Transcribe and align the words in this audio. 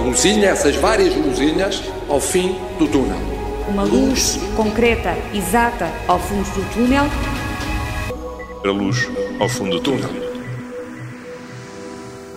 luzinha, 0.00 0.48
essas 0.48 0.76
várias 0.76 1.14
luzinhas, 1.14 1.82
ao 2.08 2.20
fim 2.20 2.56
do 2.78 2.86
túnel. 2.88 3.18
Uma 3.68 3.84
luz 3.84 4.38
concreta, 4.56 5.16
exata, 5.32 5.90
ao 6.08 6.18
fundo 6.18 6.48
do 6.54 6.74
túnel. 6.74 7.04
A 8.64 8.70
luz 8.70 9.08
ao 9.38 9.48
fundo 9.48 9.78
do 9.78 9.80
túnel. 9.80 10.10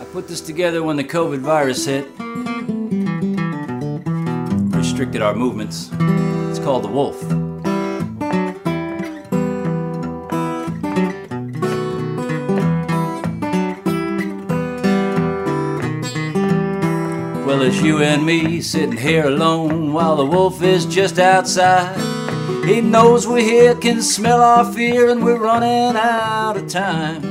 I 0.02 0.05
put 0.12 0.28
this 0.28 0.41
together 0.41 0.84
when 0.84 0.96
the 0.97 1.04
COVID 1.04 1.39
virus 1.39 1.86
hit. 1.86 2.07
Restricted 4.75 5.21
our 5.21 5.36
movements. 5.36 5.89
It's 6.50 6.59
called 6.59 6.84
the 6.84 6.91
Wolf. 6.91 7.43
It's 17.64 17.82
you 17.82 18.01
and 18.01 18.25
me 18.25 18.61
sitting 18.61 18.97
here 18.97 19.25
alone 19.25 19.93
while 19.93 20.15
the 20.18 20.25
wolf 20.25 20.61
is 20.61 20.86
just 20.86 21.18
outside. 21.18 21.96
He 22.65 22.82
knows 22.82 23.25
we're 23.25 23.42
here, 23.42 23.75
can 23.75 24.01
smell 24.01 24.42
our 24.42 24.65
fear, 24.65 25.10
and 25.10 25.24
we're 25.24 25.39
running 25.39 25.96
out 25.96 26.57
of 26.57 26.68
time. 26.68 27.21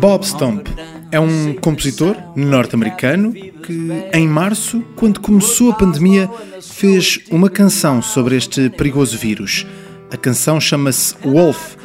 Bob 0.00 0.24
Stump 0.24 0.68
é 1.12 1.20
um 1.20 1.54
compositor 1.54 2.16
norte-americano 2.34 3.32
que, 3.32 4.08
em 4.12 4.26
março, 4.26 4.82
quando 4.96 5.20
começou 5.20 5.70
a 5.70 5.74
pandemia, 5.74 6.28
fez 6.60 7.20
uma 7.30 7.48
canção 7.48 8.02
sobre 8.02 8.36
este 8.36 8.70
perigoso 8.70 9.16
vírus. 9.16 9.64
A 10.10 10.16
canção 10.16 10.60
chama-se 10.60 11.14
Wolf. 11.24 11.76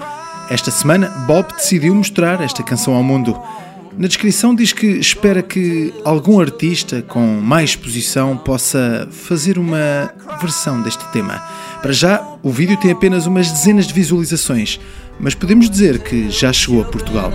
Esta 0.50 0.72
semana, 0.72 1.10
Bob 1.28 1.54
decidiu 1.54 1.94
mostrar 1.94 2.42
esta 2.42 2.64
canção 2.64 2.96
ao 2.96 3.04
mundo. 3.04 3.40
Na 3.96 4.08
descrição 4.08 4.56
diz 4.56 4.74
que 4.74 4.88
espera 4.88 5.44
que 5.44 5.94
algum 6.04 6.40
artista 6.40 7.04
com 7.04 7.40
mais 7.40 7.72
exposição 7.72 8.36
possa 8.36 9.08
fazer 9.12 9.60
uma 9.60 10.12
versão 10.42 10.82
deste 10.82 11.06
tema. 11.12 11.40
Para 11.80 11.92
já, 11.94 12.26
o 12.42 12.50
vídeo 12.50 12.76
tem 12.78 12.92
apenas 12.92 13.28
umas 13.28 13.52
dezenas 13.52 13.86
de 13.86 13.94
visualizações, 13.94 14.80
mas 15.20 15.36
podemos 15.36 15.70
dizer 15.70 16.00
que 16.00 16.32
já 16.32 16.52
chegou 16.52 16.82
a 16.82 16.86
Portugal. 16.86 17.32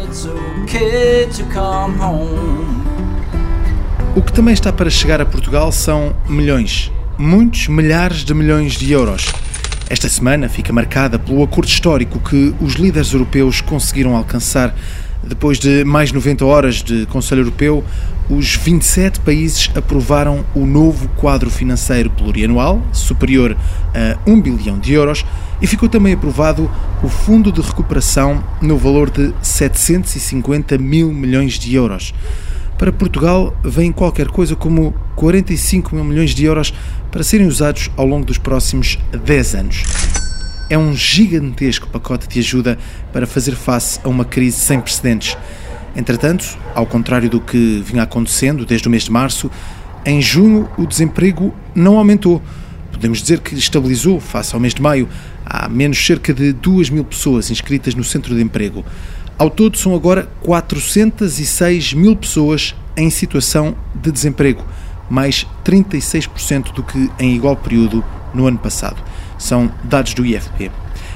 O 4.16 4.22
que 4.22 4.32
também 4.32 4.52
está 4.52 4.72
para 4.72 4.90
chegar 4.90 5.20
a 5.20 5.26
Portugal 5.26 5.70
são 5.70 6.16
milhões, 6.28 6.90
muitos 7.16 7.68
milhares 7.68 8.24
de 8.24 8.34
milhões 8.34 8.72
de 8.72 8.90
euros. 8.90 9.26
Esta 9.88 10.08
semana 10.08 10.48
fica 10.48 10.72
marcada 10.72 11.20
pelo 11.20 11.44
acordo 11.44 11.68
histórico 11.68 12.18
que 12.18 12.52
os 12.60 12.74
líderes 12.74 13.12
europeus 13.12 13.60
conseguiram 13.60 14.16
alcançar 14.16 14.74
depois 15.22 15.58
de 15.58 15.84
mais 15.84 16.12
90 16.12 16.44
horas 16.44 16.76
de 16.76 17.06
Conselho 17.06 17.40
Europeu, 17.40 17.84
os 18.30 18.56
27 18.56 19.20
países 19.20 19.70
aprovaram 19.74 20.44
o 20.54 20.66
novo 20.66 21.08
quadro 21.16 21.50
financeiro 21.50 22.10
plurianual, 22.10 22.82
superior 22.92 23.56
a 23.94 24.18
1 24.30 24.40
bilhão 24.40 24.78
de 24.78 24.92
euros, 24.92 25.24
e 25.60 25.66
ficou 25.66 25.88
também 25.88 26.12
aprovado 26.12 26.70
o 27.02 27.08
Fundo 27.08 27.50
de 27.50 27.60
Recuperação 27.60 28.44
no 28.60 28.76
valor 28.76 29.10
de 29.10 29.34
750 29.42 30.78
mil 30.78 31.12
milhões 31.12 31.58
de 31.58 31.74
euros. 31.74 32.14
Para 32.76 32.92
Portugal, 32.92 33.56
vem 33.64 33.90
qualquer 33.90 34.28
coisa 34.28 34.54
como 34.54 34.94
45 35.16 35.96
mil 35.96 36.04
milhões 36.04 36.30
de 36.30 36.44
euros 36.44 36.72
para 37.10 37.24
serem 37.24 37.48
usados 37.48 37.90
ao 37.96 38.06
longo 38.06 38.24
dos 38.24 38.38
próximos 38.38 38.98
10 39.24 39.54
anos 39.54 40.27
é 40.70 40.76
um 40.76 40.94
gigantesco 40.94 41.88
pacote 41.88 42.28
de 42.28 42.38
ajuda 42.40 42.78
para 43.12 43.26
fazer 43.26 43.54
face 43.54 44.00
a 44.04 44.08
uma 44.08 44.24
crise 44.24 44.58
sem 44.58 44.80
precedentes. 44.80 45.36
Entretanto, 45.96 46.58
ao 46.74 46.86
contrário 46.86 47.28
do 47.28 47.40
que 47.40 47.82
vinha 47.84 48.02
acontecendo 48.02 48.64
desde 48.64 48.86
o 48.86 48.90
mês 48.90 49.04
de 49.04 49.10
março, 49.10 49.50
em 50.04 50.20
junho 50.20 50.68
o 50.76 50.86
desemprego 50.86 51.54
não 51.74 51.96
aumentou. 51.96 52.42
Podemos 52.92 53.20
dizer 53.20 53.40
que 53.40 53.54
estabilizou 53.54 54.20
face 54.20 54.54
ao 54.54 54.60
mês 54.60 54.74
de 54.74 54.82
maio. 54.82 55.08
Há 55.44 55.68
menos 55.68 56.04
cerca 56.04 56.34
de 56.34 56.52
2 56.52 56.90
mil 56.90 57.04
pessoas 57.04 57.50
inscritas 57.50 57.94
no 57.94 58.04
centro 58.04 58.34
de 58.34 58.42
emprego. 58.42 58.84
Ao 59.38 59.48
todo, 59.48 59.78
são 59.78 59.94
agora 59.94 60.28
406 60.42 61.92
mil 61.94 62.16
pessoas 62.16 62.74
em 62.96 63.08
situação 63.08 63.76
de 63.94 64.10
desemprego, 64.10 64.64
mais 65.08 65.46
36% 65.64 66.72
do 66.72 66.82
que 66.82 67.08
em 67.20 67.36
igual 67.36 67.54
período 67.54 68.04
no 68.34 68.46
ano 68.46 68.58
passado. 68.58 69.00
São 69.38 69.72
dados 69.84 70.12
do 70.14 70.26
IFP. 70.26 70.70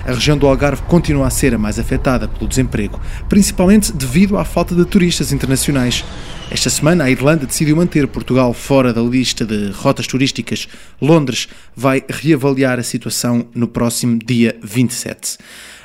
A 0.05 0.13
região 0.13 0.37
do 0.37 0.47
Algarve 0.47 0.83
continua 0.83 1.29
a 1.29 1.31
ser 1.31 1.55
a 1.55 1.59
mais 1.59 1.79
afetada 1.79 2.27
pelo 2.27 2.49
desemprego, 2.49 3.01
principalmente 3.29 3.93
devido 3.93 4.37
à 4.37 4.45
falta 4.45 4.75
de 4.75 4.85
turistas 4.85 5.33
internacionais. 5.33 6.05
Esta 6.51 6.69
semana, 6.69 7.05
a 7.05 7.11
Irlanda 7.11 7.47
decidiu 7.47 7.77
manter 7.77 8.07
Portugal 8.09 8.53
fora 8.53 8.93
da 8.93 9.01
lista 9.01 9.45
de 9.45 9.71
rotas 9.71 10.07
turísticas. 10.07 10.69
Londres 11.01 11.49
vai 11.75 12.03
reavaliar 12.09 12.79
a 12.79 12.83
situação 12.83 13.47
no 13.55 13.69
próximo 13.69 14.19
dia 14.19 14.57
27. 14.63 15.39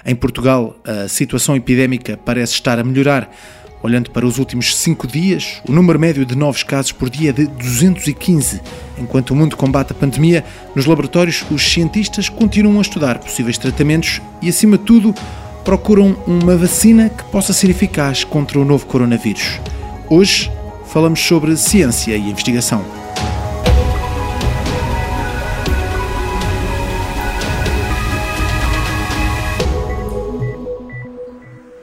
Em 0.06 0.16
Portugal, 0.16 0.82
a 0.84 1.08
situação 1.08 1.56
epidémica 1.56 2.18
parece 2.18 2.54
estar 2.54 2.80
a 2.80 2.84
melhorar. 2.84 3.30
Olhando 3.88 4.12
para 4.12 4.28
os 4.28 4.38
últimos 4.38 4.76
cinco 4.76 5.08
dias, 5.08 5.62
o 5.66 5.72
número 5.72 5.98
médio 5.98 6.26
de 6.26 6.36
novos 6.36 6.62
casos 6.62 6.92
por 6.92 7.10
dia 7.10 7.30
é 7.30 7.32
de 7.32 7.48
215. 7.48 8.60
Enquanto 8.98 9.32
o 9.32 9.36
mundo 9.36 9.56
combate 9.56 9.94
a 9.94 9.96
pandemia, 9.96 10.44
nos 10.76 10.86
laboratórios 10.86 11.46
os 11.50 11.72
cientistas 11.72 12.28
continuam 12.28 12.80
a 12.80 12.82
estudar 12.82 13.18
possíveis 13.18 13.58
tratamentos 13.58 14.22
e, 14.42 14.50
acima 14.50 14.78
de 14.78 14.84
tudo, 14.84 15.16
procuram 15.64 16.18
uma 16.28 16.58
vacina 16.58 17.08
que 17.08 17.24
possa 17.32 17.54
ser 17.54 17.70
eficaz 17.70 18.26
contra 18.26 18.60
o 18.60 18.66
novo 18.66 18.86
coronavírus. 18.86 19.58
Hoje 20.10 20.52
falamos 20.88 21.22
sobre 21.22 21.56
ciência 21.56 22.14
e 22.18 22.30
investigação. 22.30 23.07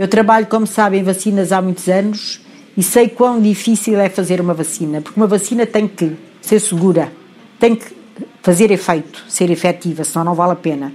Eu 0.04 0.09
trabalho, 0.09 0.47
como 0.48 0.66
sabem, 0.66 1.00
em 1.00 1.03
vacinas 1.03 1.50
há 1.50 1.62
muitos 1.62 1.88
anos 1.88 2.38
e 2.76 2.82
sei 2.82 3.09
quão 3.09 3.41
difícil 3.41 3.98
é 3.98 4.10
fazer 4.10 4.38
uma 4.38 4.53
vacina, 4.53 5.00
porque 5.00 5.19
uma 5.19 5.26
vacina 5.26 5.65
tem 5.65 5.88
que 5.88 6.12
ser 6.42 6.60
segura, 6.60 7.10
tem 7.59 7.75
que 7.75 7.87
fazer 8.43 8.70
efeito, 8.70 9.25
ser 9.31 9.50
efetiva, 9.50 10.04
senão 10.04 10.26
não 10.26 10.34
vale 10.34 10.53
a 10.53 10.56
pena. 10.56 10.93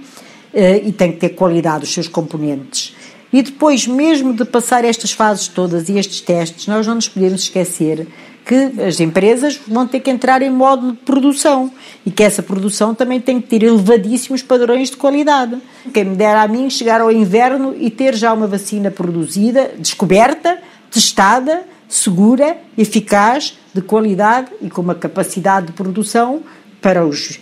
Eh, 0.54 0.82
e 0.86 0.92
tem 0.92 1.10
que 1.10 1.18
ter 1.18 1.30
qualidade 1.30 1.82
os 1.82 1.92
seus 1.92 2.06
componentes. 2.06 2.94
E 3.32 3.42
depois, 3.42 3.84
mesmo 3.84 4.32
de 4.32 4.44
passar 4.44 4.84
estas 4.84 5.10
fases 5.10 5.48
todas 5.48 5.88
e 5.88 5.98
estes 5.98 6.20
testes, 6.20 6.68
nós 6.68 6.86
não 6.86 6.94
nos 6.94 7.08
podemos 7.08 7.42
esquecer 7.42 8.06
que 8.44 8.82
as 8.82 9.00
empresas 9.00 9.60
vão 9.66 9.86
ter 9.86 10.00
que 10.00 10.10
entrar 10.10 10.42
em 10.42 10.50
modo 10.50 10.92
de 10.92 10.98
produção 10.98 11.70
e 12.04 12.10
que 12.10 12.22
essa 12.22 12.42
produção 12.42 12.94
também 12.94 13.20
tem 13.20 13.40
que 13.40 13.48
ter 13.48 13.62
elevadíssimos 13.62 14.42
padrões 14.42 14.90
de 14.90 14.96
qualidade. 14.96 15.56
Quem 15.92 16.04
me 16.04 16.16
dera 16.16 16.42
a 16.42 16.48
mim 16.48 16.68
chegar 16.68 17.00
ao 17.00 17.12
inverno 17.12 17.74
e 17.78 17.90
ter 17.90 18.14
já 18.14 18.32
uma 18.32 18.46
vacina 18.46 18.90
produzida, 18.90 19.72
descoberta, 19.78 20.58
testada, 20.90 21.64
segura, 21.88 22.56
eficaz, 22.76 23.58
de 23.72 23.80
qualidade 23.80 24.50
e 24.60 24.68
com 24.68 24.80
uma 24.80 24.94
capacidade 24.94 25.68
de 25.68 25.72
produção 25.72 26.42
para 26.80 27.04
os 27.06 27.38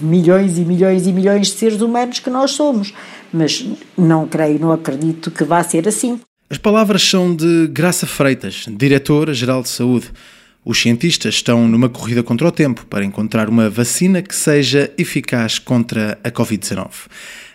milhões 0.00 0.58
e 0.58 0.62
milhões 0.62 1.06
e 1.06 1.12
milhões 1.12 1.48
de 1.48 1.54
seres 1.54 1.80
humanos 1.80 2.18
que 2.18 2.28
nós 2.28 2.50
somos. 2.50 2.92
Mas 3.32 3.64
não 3.96 4.26
creio, 4.26 4.58
não 4.58 4.72
acredito 4.72 5.30
que 5.30 5.44
vá 5.44 5.62
ser 5.62 5.88
assim. 5.88 6.20
As 6.48 6.58
palavras 6.58 7.02
são 7.02 7.34
de 7.34 7.68
Graça 7.68 8.06
Freitas, 8.06 8.66
diretora-geral 8.68 9.62
de 9.62 9.68
saúde. 9.68 10.10
Os 10.62 10.78
cientistas 10.78 11.36
estão 11.36 11.66
numa 11.66 11.88
corrida 11.88 12.22
contra 12.22 12.46
o 12.46 12.52
tempo 12.52 12.84
para 12.84 13.02
encontrar 13.02 13.48
uma 13.48 13.70
vacina 13.70 14.20
que 14.20 14.34
seja 14.34 14.92
eficaz 14.98 15.58
contra 15.58 16.18
a 16.22 16.30
Covid-19. 16.30 16.90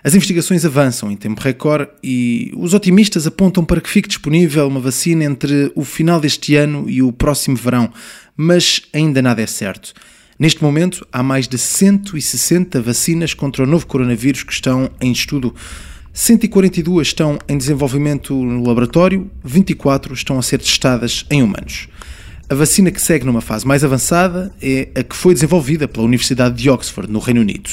As 0.04 0.16
investigações 0.16 0.66
avançam 0.66 1.12
em 1.12 1.16
tempo 1.16 1.40
recorde 1.40 1.92
e 2.04 2.52
os 2.58 2.74
otimistas 2.74 3.28
apontam 3.28 3.64
para 3.64 3.80
que 3.80 3.90
fique 3.90 4.08
disponível 4.08 4.68
uma 4.68 4.80
vacina 4.80 5.24
entre 5.24 5.72
o 5.76 5.84
final 5.84 6.20
deste 6.20 6.56
ano 6.56 6.90
e 6.90 7.04
o 7.04 7.12
próximo 7.12 7.56
verão, 7.56 7.94
mas 8.36 8.82
ainda 8.92 9.22
nada 9.22 9.40
é 9.40 9.48
certo. 9.48 9.94
Neste 10.40 10.64
momento, 10.64 11.08
há 11.12 11.22
mais 11.22 11.48
de 11.48 11.60
160 11.60 12.82
vacinas 12.82 13.36
contra 13.36 13.64
o 13.64 13.68
novo 13.68 13.86
coronavírus 13.86 14.42
que 14.42 14.52
estão 14.52 14.90
em 15.00 15.12
estudo. 15.12 15.54
142 16.12 17.08
estão 17.08 17.38
em 17.48 17.58
desenvolvimento 17.58 18.34
no 18.34 18.68
laboratório, 18.68 19.30
24 19.44 20.14
estão 20.14 20.40
a 20.40 20.42
ser 20.42 20.58
testadas 20.58 21.24
em 21.30 21.44
humanos. 21.44 21.88
A 22.48 22.54
vacina 22.54 22.92
que 22.92 23.02
segue 23.02 23.26
numa 23.26 23.42
fase 23.42 23.66
mais 23.66 23.84
avançada 23.84 24.54
é 24.62 24.90
a 24.94 25.02
que 25.02 25.16
foi 25.16 25.34
desenvolvida 25.34 25.88
pela 25.88 26.06
Universidade 26.06 26.56
de 26.56 26.70
Oxford, 26.70 27.12
no 27.12 27.18
Reino 27.18 27.42
Unido. 27.42 27.72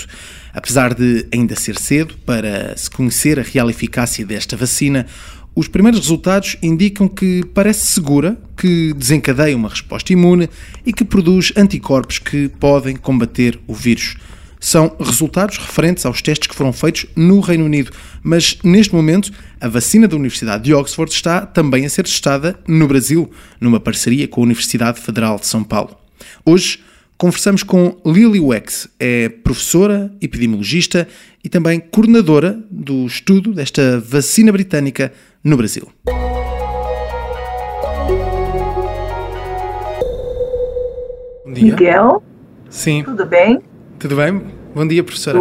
Apesar 0.54 0.94
de 0.94 1.26
ainda 1.30 1.54
ser 1.54 1.78
cedo 1.78 2.14
para 2.24 2.74
se 2.74 2.90
conhecer 2.90 3.38
a 3.38 3.42
real 3.42 3.68
eficácia 3.68 4.24
desta 4.24 4.56
vacina, 4.56 5.06
os 5.54 5.68
primeiros 5.68 6.00
resultados 6.00 6.56
indicam 6.62 7.06
que 7.06 7.44
parece 7.52 7.86
segura, 7.86 8.38
que 8.56 8.94
desencadeia 8.94 9.54
uma 9.54 9.68
resposta 9.68 10.10
imune 10.10 10.48
e 10.86 10.92
que 10.92 11.04
produz 11.04 11.52
anticorpos 11.54 12.18
que 12.18 12.48
podem 12.48 12.96
combater 12.96 13.60
o 13.66 13.74
vírus 13.74 14.16
são 14.62 14.96
resultados 15.00 15.58
referentes 15.58 16.06
aos 16.06 16.22
testes 16.22 16.46
que 16.46 16.54
foram 16.54 16.72
feitos 16.72 17.04
no 17.16 17.40
Reino 17.40 17.64
Unido. 17.64 17.90
Mas, 18.22 18.56
neste 18.62 18.94
momento, 18.94 19.32
a 19.60 19.66
vacina 19.66 20.06
da 20.06 20.14
Universidade 20.14 20.62
de 20.62 20.72
Oxford 20.72 21.12
está 21.12 21.44
também 21.44 21.84
a 21.84 21.90
ser 21.90 22.04
testada 22.04 22.56
no 22.66 22.86
Brasil, 22.86 23.28
numa 23.60 23.80
parceria 23.80 24.28
com 24.28 24.40
a 24.40 24.44
Universidade 24.44 25.00
Federal 25.00 25.36
de 25.36 25.46
São 25.46 25.64
Paulo. 25.64 25.96
Hoje, 26.46 26.78
Conversamos 27.18 27.62
com 27.62 27.96
Lily 28.04 28.40
Wex, 28.40 28.88
é 28.98 29.28
professora, 29.28 30.12
epidemiologista 30.20 31.06
e 31.44 31.48
também 31.48 31.78
coordenadora 31.78 32.58
do 32.68 33.06
estudo 33.06 33.54
desta 33.54 34.00
vacina 34.00 34.50
britânica 34.50 35.12
no 35.44 35.56
Brasil. 35.56 35.88
Bom 41.44 41.52
dia. 41.52 41.64
Miguel? 41.64 42.24
Sim. 42.68 43.04
Tudo 43.04 43.24
bem? 43.24 43.60
Tudo 44.02 44.16
bem? 44.16 44.42
Bom 44.74 44.84
dia, 44.84 45.04
professora. 45.04 45.38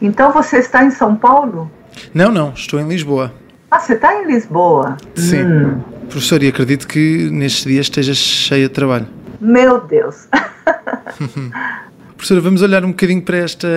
Então 0.00 0.32
você 0.32 0.58
está 0.58 0.84
em 0.84 0.92
São 0.92 1.16
Paulo? 1.16 1.68
Não, 2.14 2.30
não, 2.30 2.52
estou 2.52 2.78
em 2.78 2.86
Lisboa. 2.86 3.34
Ah, 3.68 3.80
você 3.80 3.94
está 3.94 4.14
em 4.14 4.28
Lisboa? 4.28 4.96
Sim. 5.16 5.42
Hum. 5.42 5.80
Professor, 6.08 6.40
e 6.40 6.46
acredito 6.46 6.86
que 6.86 7.28
nestes 7.32 7.64
dias 7.64 7.86
esteja 7.86 8.14
cheia 8.14 8.68
de 8.68 8.72
trabalho. 8.72 9.08
Meu 9.40 9.80
Deus! 9.80 10.28
Professora, 12.16 12.40
vamos 12.40 12.62
olhar 12.62 12.84
um 12.84 12.90
bocadinho 12.90 13.22
para 13.22 13.38
esta 13.38 13.68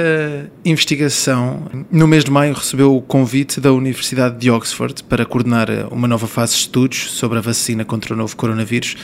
investigação. 0.63 1.63
No 1.89 2.07
mês 2.07 2.23
de 2.23 2.29
maio 2.29 2.53
recebeu 2.53 2.95
o 2.95 3.01
convite 3.01 3.59
da 3.59 3.73
Universidade 3.73 4.37
de 4.37 4.51
Oxford 4.51 5.03
para 5.05 5.25
coordenar 5.25 5.69
uma 5.89 6.07
nova 6.07 6.27
fase 6.27 6.53
de 6.53 6.59
estudos 6.59 7.13
sobre 7.13 7.39
a 7.39 7.41
vacina 7.41 7.83
contra 7.83 8.13
o 8.13 8.17
novo 8.17 8.37
coronavírus. 8.37 8.95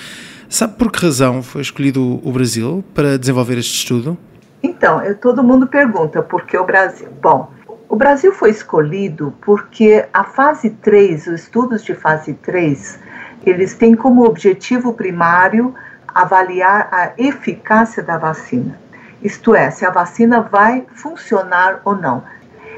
Sabe 0.47 0.77
por 0.77 0.91
que 0.91 1.03
razão 1.03 1.41
foi 1.41 1.63
escolhido 1.63 2.21
o 2.23 2.31
Brasil 2.31 2.83
para 2.93 3.17
desenvolver 3.17 3.57
este 3.57 3.75
estudo? 3.75 4.15
Então, 4.61 5.01
eu, 5.01 5.15
todo 5.15 5.43
mundo 5.43 5.67
pergunta 5.67 6.21
por 6.21 6.43
que 6.43 6.57
o 6.57 6.65
Brasil. 6.65 7.09
Bom, 7.21 7.51
o 7.87 7.95
Brasil 7.95 8.33
foi 8.33 8.51
escolhido 8.51 9.33
porque 9.41 10.05
a 10.13 10.23
fase 10.23 10.69
3, 10.69 11.27
os 11.27 11.41
estudos 11.41 11.83
de 11.83 11.95
fase 11.95 12.33
3, 12.33 12.99
eles 13.45 13.73
têm 13.73 13.95
como 13.95 14.25
objetivo 14.25 14.93
primário 14.93 15.73
avaliar 16.07 16.89
a 16.91 17.11
eficácia 17.17 18.03
da 18.03 18.17
vacina. 18.17 18.79
Isto 19.21 19.55
é, 19.55 19.69
se 19.71 19.85
a 19.85 19.89
vacina 19.89 20.41
vai 20.41 20.85
funcionar 20.93 21.81
ou 21.83 21.95
não. 21.95 22.23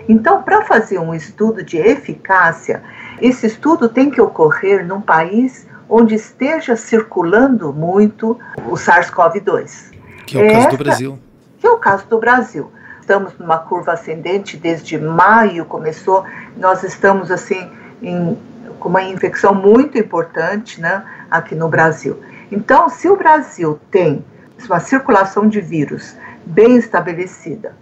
Então, 0.08 0.42
para 0.44 0.64
fazer 0.64 1.00
um 1.00 1.14
estudo 1.14 1.64
de 1.64 1.78
eficácia, 1.78 2.82
esse 3.22 3.46
estudo 3.46 3.90
tem 3.90 4.10
que 4.10 4.20
ocorrer 4.20 4.86
num 4.86 5.02
país 5.02 5.68
onde 5.88 6.16
esteja 6.16 6.76
circulando 6.76 7.74
muito 7.74 8.40
o 8.66 8.74
SARS-CoV-2. 8.74 9.92
Que 10.26 10.40
é 10.40 10.48
o 10.48 10.52
caso 10.54 10.70
do 10.70 10.78
Brasil. 10.78 11.20
Que 11.62 11.68
é 11.68 11.70
o 11.70 11.78
caso 11.78 12.08
do 12.08 12.18
Brasil. 12.18 12.72
Estamos 13.00 13.38
numa 13.38 13.60
curva 13.60 13.94
ascendente 13.94 14.58
desde 14.58 14.98
maio 14.98 15.64
começou. 15.64 16.26
Nós 16.58 16.82
estamos 16.82 17.30
assim 17.30 17.70
em, 18.02 18.36
com 18.80 18.90
uma 18.90 19.04
infecção 19.04 19.54
muito 19.54 19.96
importante, 19.96 20.82
né, 20.82 21.06
aqui 21.30 21.54
no 21.54 21.70
Brasil. 21.70 22.20
Então, 22.52 22.90
se 22.90 23.08
o 23.08 23.16
Brasil 23.16 23.80
tem 23.92 24.26
uma 24.66 24.80
circulação 24.80 25.48
de 25.48 25.62
vírus 25.62 26.16
bem 26.44 26.78
estabelecida. 26.78 27.76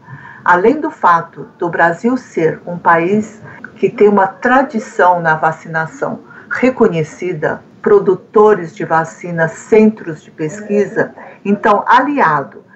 Além 0.44 0.82
do 0.82 0.92
fato 0.92 1.48
do 1.58 1.70
Brasil 1.70 2.18
ser 2.18 2.62
um 2.66 2.78
país 2.78 3.42
que 3.78 3.90
tem 3.90 4.10
uma 4.10 4.28
tradição 4.28 5.22
na 5.22 5.36
vacinação 5.36 6.20
reconhecida, 6.50 7.62
produtores 7.82 8.76
de 8.76 8.84
vacinas, 8.84 9.52
centros 9.52 10.22
de 10.22 10.32
pesquisa, 10.32 11.14
então, 11.46 11.84
aliado 11.88 12.68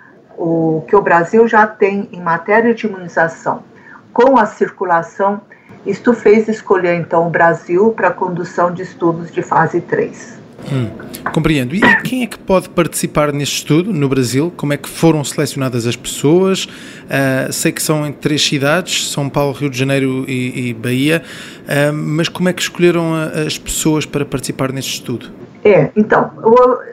o 0.44 0.82
que 0.82 0.96
o 0.96 1.02
Brasil 1.02 1.48
já 1.48 1.66
tem 1.66 2.10
em 2.12 2.20
matéria 2.20 2.74
de 2.74 2.86
imunização 2.86 3.64
com 4.12 4.38
a 4.38 4.46
circulação, 4.46 5.42
isto 5.86 6.14
fez 6.14 6.48
escolher 6.48 6.96
então 6.96 7.28
o 7.28 7.30
Brasil 7.30 7.92
para 7.92 8.10
a 8.10 8.12
condução 8.12 8.72
de 8.72 8.84
estudos 8.84 9.32
de 9.32 9.42
fase 9.42 9.82
3. 9.82 10.44
Hum, 10.72 10.90
compreendo. 11.34 11.76
E 11.76 11.82
quem 12.04 12.24
é 12.24 12.28
que 12.28 12.38
pode 12.38 12.70
participar 12.70 13.34
neste 13.34 13.56
estudo 13.56 13.92
no 13.92 14.08
Brasil? 14.08 14.54
Como 14.56 14.72
é 14.72 14.78
que 14.78 14.88
foram 14.88 15.24
selecionadas 15.24 15.86
as 15.86 15.96
pessoas? 15.96 16.66
Uh, 16.66 17.52
sei 17.52 17.72
que 17.72 17.82
são 17.82 18.06
em 18.06 18.14
três 18.14 18.46
cidades, 18.46 19.10
São 19.10 19.30
Paulo, 19.30 19.54
Rio 19.54 19.70
de 19.70 19.78
Janeiro 19.78 20.24
e, 20.28 20.70
e 20.70 20.74
Bahia, 20.74 21.24
uh, 21.64 21.94
mas 21.94 22.30
como 22.30 22.48
é 22.50 22.54
que 22.54 22.62
escolheram 22.62 23.14
as 23.46 23.58
pessoas 23.58 24.06
para 24.06 24.26
participar 24.26 24.72
neste 24.72 24.94
estudo? 24.94 25.43
É, 25.64 25.92
então, 25.96 26.32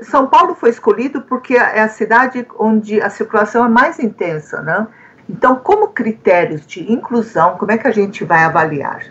São 0.03 0.29
Paulo 0.29 0.55
foi 0.55 0.71
escolhido 0.71 1.23
porque 1.23 1.57
é 1.57 1.81
a 1.81 1.89
cidade 1.89 2.47
onde 2.59 3.01
a 3.01 3.11
circulação 3.11 3.65
é 3.65 3.69
mais 3.69 3.99
intensa, 3.99 4.63
né? 4.63 4.87
Então, 5.29 5.57
como 5.57 5.89
critérios 5.89 6.67
de 6.67 6.91
inclusão, 6.93 7.57
como 7.57 7.73
é 7.73 7.79
que 7.79 7.89
a 7.89 7.91
gente 7.91 8.25
vai 8.25 8.45
avaliar? 8.45 9.03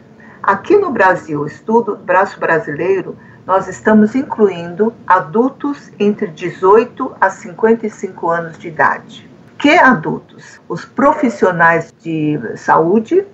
Aqui 0.42 0.78
no 0.78 0.90
Brasil, 0.92 1.42
o 1.42 1.48
estudo 1.48 1.98
braço 1.98 2.40
brasileiro, 2.40 3.18
nós 3.46 3.68
estamos 3.68 4.16
incluindo 4.16 4.94
adultos 5.06 5.92
entre 6.00 6.28
18 6.28 7.16
a 7.20 7.30
55 7.30 8.30
anos 8.30 8.58
de 8.58 8.70
idade. 8.70 9.30
Que 9.58 9.72
adultos? 9.72 10.62
Os 10.70 10.86
profissionais 10.86 11.94
de 12.02 12.40
saúde 12.56 13.26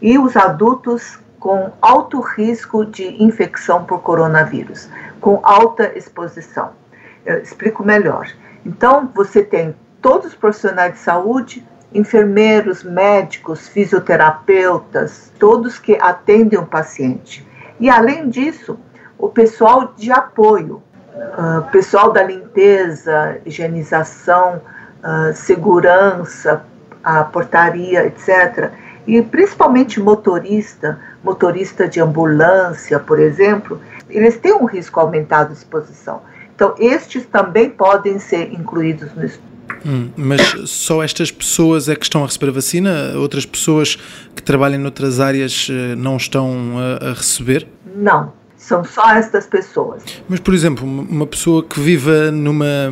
e 0.00 0.18
os 0.18 0.36
adultos 0.36 1.18
com 1.44 1.70
alto 1.82 2.20
risco 2.20 2.86
de 2.86 3.22
infecção 3.22 3.84
por 3.84 4.00
coronavírus, 4.00 4.88
com 5.20 5.40
alta 5.42 5.92
exposição. 5.94 6.70
Eu 7.22 7.42
explico 7.42 7.84
melhor. 7.84 8.26
Então, 8.64 9.10
você 9.14 9.42
tem 9.42 9.76
todos 10.00 10.28
os 10.28 10.34
profissionais 10.34 10.94
de 10.94 11.00
saúde, 11.00 11.62
enfermeiros, 11.92 12.82
médicos, 12.82 13.68
fisioterapeutas, 13.68 15.30
todos 15.38 15.78
que 15.78 15.98
atendem 16.00 16.58
o 16.58 16.64
paciente. 16.64 17.46
E 17.78 17.90
além 17.90 18.30
disso, 18.30 18.78
o 19.18 19.28
pessoal 19.28 19.92
de 19.94 20.10
apoio, 20.10 20.82
uh, 21.14 21.70
pessoal 21.70 22.10
da 22.10 22.22
limpeza, 22.22 23.38
higienização, 23.44 24.62
uh, 25.02 25.34
segurança, 25.34 26.64
a 27.02 27.22
portaria, 27.22 28.06
etc. 28.06 28.72
E 29.06 29.20
principalmente 29.20 30.00
motorista, 30.00 30.98
motorista 31.24 31.88
de 31.88 32.00
ambulância, 32.00 33.00
por 33.00 33.18
exemplo, 33.18 33.80
eles 34.08 34.36
têm 34.36 34.52
um 34.52 34.66
risco 34.66 35.00
aumentado 35.00 35.52
de 35.52 35.58
exposição. 35.58 36.20
Então, 36.54 36.74
estes 36.78 37.24
também 37.26 37.70
podem 37.70 38.18
ser 38.18 38.52
incluídos 38.52 39.12
no 39.14 39.24
estudo. 39.24 39.54
Hum, 39.84 40.10
mas 40.16 40.40
só 40.66 41.02
estas 41.02 41.30
pessoas 41.30 41.88
é 41.88 41.96
que 41.96 42.04
estão 42.04 42.22
a 42.22 42.26
receber 42.26 42.48
a 42.50 42.52
vacina? 42.52 42.90
Outras 43.16 43.46
pessoas 43.46 43.96
que 44.36 44.42
trabalham 44.42 44.78
noutras 44.78 45.20
áreas 45.20 45.68
eh, 45.70 45.94
não 45.96 46.16
estão 46.16 46.74
a, 46.78 47.10
a 47.10 47.12
receber? 47.14 47.66
Não, 47.96 48.32
são 48.64 48.82
só 48.82 49.14
estas 49.14 49.46
pessoas. 49.46 50.02
Mas, 50.26 50.40
por 50.40 50.54
exemplo, 50.54 50.86
uma 50.86 51.26
pessoa 51.26 51.62
que 51.62 51.78
viva 51.78 52.30
numa, 52.30 52.90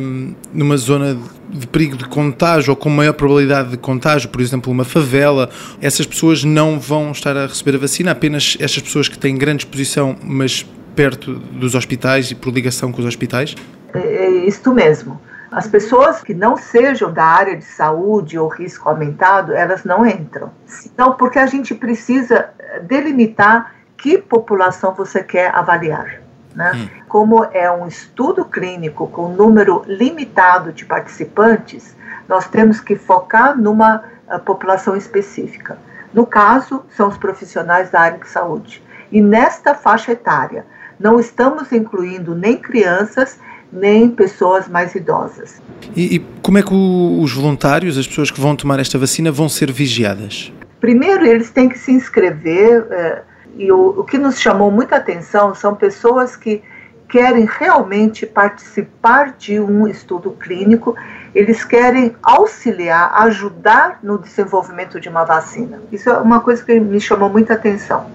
numa 0.53 0.77
zona 0.77 1.17
de 1.49 1.65
perigo 1.65 1.97
de 1.97 2.07
contágio 2.07 2.71
ou 2.71 2.75
com 2.75 2.89
maior 2.89 3.13
probabilidade 3.13 3.71
de 3.71 3.77
contágio, 3.77 4.29
por 4.29 4.39
exemplo, 4.39 4.71
uma 4.71 4.85
favela, 4.85 5.49
essas 5.81 6.05
pessoas 6.05 6.43
não 6.43 6.79
vão 6.79 7.11
estar 7.11 7.35
a 7.35 7.47
receber 7.47 7.75
a 7.75 7.79
vacina, 7.79 8.11
apenas 8.11 8.55
estas 8.59 8.83
pessoas 8.83 9.09
que 9.09 9.17
têm 9.17 9.35
grande 9.35 9.63
exposição, 9.63 10.15
mas 10.23 10.63
perto 10.95 11.33
dos 11.33 11.73
hospitais 11.73 12.29
e 12.29 12.35
por 12.35 12.53
ligação 12.53 12.91
com 12.91 13.01
os 13.01 13.07
hospitais? 13.07 13.55
É, 13.95 13.99
é 13.99 14.29
isto 14.45 14.71
mesmo. 14.71 15.19
As 15.51 15.67
pessoas 15.67 16.21
que 16.21 16.35
não 16.35 16.55
sejam 16.55 17.11
da 17.11 17.25
área 17.25 17.57
de 17.57 17.65
saúde 17.65 18.37
ou 18.37 18.47
risco 18.47 18.89
aumentado, 18.89 19.53
elas 19.53 19.83
não 19.83 20.05
entram. 20.05 20.51
Então, 20.85 21.13
porque 21.13 21.39
a 21.39 21.45
gente 21.47 21.73
precisa 21.73 22.49
delimitar 22.87 23.71
que 24.03 24.17
população 24.17 24.93
você 24.93 25.23
quer 25.23 25.55
avaliar. 25.55 26.19
Né? 26.53 26.73
Hum. 26.75 26.87
Como 27.07 27.45
é 27.53 27.71
um 27.71 27.87
estudo 27.87 28.43
clínico 28.43 29.07
com 29.07 29.29
número 29.29 29.81
limitado 29.87 30.73
de 30.73 30.83
participantes, 30.83 31.95
nós 32.27 32.45
temos 32.49 32.81
que 32.81 32.97
focar 32.97 33.57
numa 33.57 34.03
uh, 34.27 34.39
população 34.39 34.97
específica. 34.97 35.77
No 36.13 36.25
caso, 36.25 36.83
são 36.89 37.07
os 37.07 37.17
profissionais 37.17 37.91
da 37.91 38.01
área 38.01 38.19
de 38.19 38.27
saúde. 38.27 38.83
E 39.09 39.21
nesta 39.21 39.73
faixa 39.73 40.11
etária, 40.11 40.65
não 40.99 41.17
estamos 41.17 41.71
incluindo 41.71 42.35
nem 42.35 42.57
crianças, 42.57 43.39
nem 43.71 44.09
pessoas 44.09 44.67
mais 44.67 44.93
idosas. 44.95 45.61
E, 45.95 46.17
e 46.17 46.19
como 46.41 46.57
é 46.57 46.61
que 46.61 46.73
o, 46.73 47.21
os 47.21 47.33
voluntários, 47.33 47.97
as 47.97 48.05
pessoas 48.05 48.29
que 48.29 48.41
vão 48.41 48.53
tomar 48.53 48.81
esta 48.81 48.97
vacina, 48.97 49.31
vão 49.31 49.47
ser 49.47 49.71
vigiadas? 49.71 50.51
Primeiro, 50.81 51.25
eles 51.25 51.49
têm 51.51 51.69
que 51.69 51.79
se 51.79 51.93
inscrever. 51.93 52.85
Eh, 52.91 53.21
e 53.55 53.71
o, 53.71 53.99
o 53.99 54.03
que 54.03 54.17
nos 54.17 54.39
chamou 54.39 54.71
muita 54.71 54.95
atenção 54.95 55.53
são 55.53 55.75
pessoas 55.75 56.35
que 56.35 56.63
querem 57.07 57.45
realmente 57.45 58.25
participar 58.25 59.33
de 59.37 59.59
um 59.59 59.87
estudo 59.87 60.31
clínico, 60.31 60.95
eles 61.35 61.63
querem 61.63 62.15
auxiliar, 62.23 63.13
ajudar 63.21 63.99
no 64.01 64.17
desenvolvimento 64.17 64.99
de 64.99 65.09
uma 65.09 65.23
vacina. 65.23 65.79
Isso 65.91 66.09
é 66.09 66.17
uma 66.17 66.39
coisa 66.39 66.65
que 66.65 66.79
me 66.79 66.99
chamou 66.99 67.29
muita 67.29 67.53
atenção. 67.53 68.09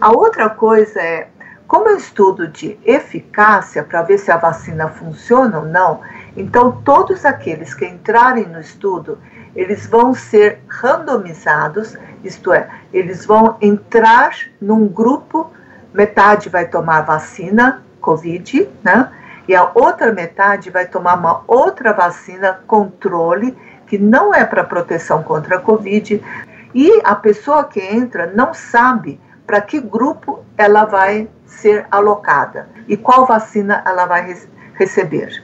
A 0.00 0.10
outra 0.10 0.50
coisa 0.50 1.00
é, 1.00 1.28
como 1.68 1.88
é 1.88 1.92
um 1.92 1.96
estudo 1.96 2.48
de 2.48 2.76
eficácia 2.84 3.84
para 3.84 4.02
ver 4.02 4.18
se 4.18 4.32
a 4.32 4.36
vacina 4.36 4.88
funciona 4.88 5.60
ou 5.60 5.66
não, 5.66 6.00
então 6.36 6.82
todos 6.84 7.24
aqueles 7.24 7.72
que 7.72 7.86
entrarem 7.86 8.48
no 8.48 8.58
estudo, 8.58 9.18
eles 9.54 9.86
vão 9.86 10.14
ser 10.14 10.60
randomizados, 10.68 11.96
isto 12.22 12.52
é, 12.52 12.68
eles 12.92 13.24
vão 13.24 13.56
entrar 13.60 14.30
num 14.60 14.86
grupo, 14.86 15.50
metade 15.92 16.48
vai 16.48 16.66
tomar 16.66 17.02
vacina 17.02 17.82
Covid, 18.00 18.68
né? 18.82 19.10
E 19.48 19.54
a 19.54 19.70
outra 19.74 20.12
metade 20.12 20.70
vai 20.70 20.86
tomar 20.86 21.14
uma 21.18 21.42
outra 21.46 21.92
vacina 21.92 22.60
controle, 22.66 23.56
que 23.86 23.98
não 23.98 24.32
é 24.32 24.44
para 24.44 24.62
proteção 24.62 25.22
contra 25.22 25.56
a 25.56 25.60
Covid. 25.60 26.22
E 26.72 27.00
a 27.02 27.16
pessoa 27.16 27.64
que 27.64 27.80
entra 27.80 28.30
não 28.32 28.54
sabe 28.54 29.20
para 29.46 29.60
que 29.60 29.80
grupo 29.80 30.44
ela 30.56 30.84
vai 30.84 31.28
ser 31.44 31.84
alocada 31.90 32.68
e 32.86 32.96
qual 32.96 33.26
vacina 33.26 33.82
ela 33.84 34.06
vai 34.06 34.36
receber. 34.74 35.42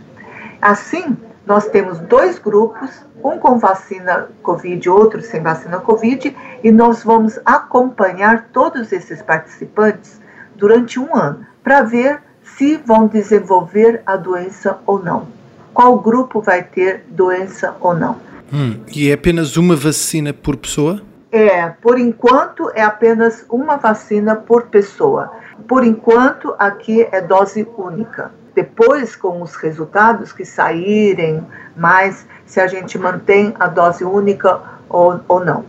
Assim, 0.62 1.16
nós 1.46 1.68
temos 1.68 1.98
dois 2.00 2.38
grupos, 2.38 2.90
um 3.22 3.38
com 3.38 3.58
vacina 3.58 4.28
Covid, 4.42 4.90
outro 4.90 5.22
sem 5.22 5.40
vacina 5.40 5.78
Covid, 5.78 6.36
e 6.62 6.72
nós 6.72 7.04
vamos 7.04 7.38
acompanhar 7.44 8.48
todos 8.52 8.92
esses 8.92 9.22
participantes 9.22 10.20
durante 10.56 10.98
um 10.98 11.14
ano 11.14 11.46
para 11.62 11.82
ver 11.82 12.20
se 12.42 12.76
vão 12.76 13.06
desenvolver 13.06 14.02
a 14.04 14.16
doença 14.16 14.78
ou 14.84 15.02
não. 15.02 15.28
Qual 15.72 15.98
grupo 16.00 16.40
vai 16.40 16.62
ter 16.62 17.04
doença 17.08 17.76
ou 17.80 17.94
não. 17.94 18.16
Hum, 18.52 18.80
e 18.94 19.10
é 19.10 19.14
apenas 19.14 19.56
uma 19.56 19.76
vacina 19.76 20.32
por 20.32 20.56
pessoa? 20.56 21.02
É, 21.30 21.68
por 21.68 21.98
enquanto 21.98 22.70
é 22.74 22.82
apenas 22.82 23.44
uma 23.50 23.76
vacina 23.76 24.34
por 24.34 24.66
pessoa. 24.66 25.30
Por 25.68 25.84
enquanto, 25.84 26.54
aqui 26.58 27.06
é 27.12 27.20
dose 27.20 27.66
única. 27.76 28.30
Depois, 28.56 29.14
com 29.14 29.42
os 29.42 29.54
resultados 29.54 30.32
que 30.32 30.42
saírem, 30.42 31.46
mais 31.76 32.26
se 32.46 32.58
a 32.58 32.66
gente 32.66 32.96
mantém 32.96 33.54
a 33.60 33.68
dose 33.68 34.02
única 34.02 34.58
ou, 34.88 35.20
ou 35.28 35.44
não. 35.44 35.62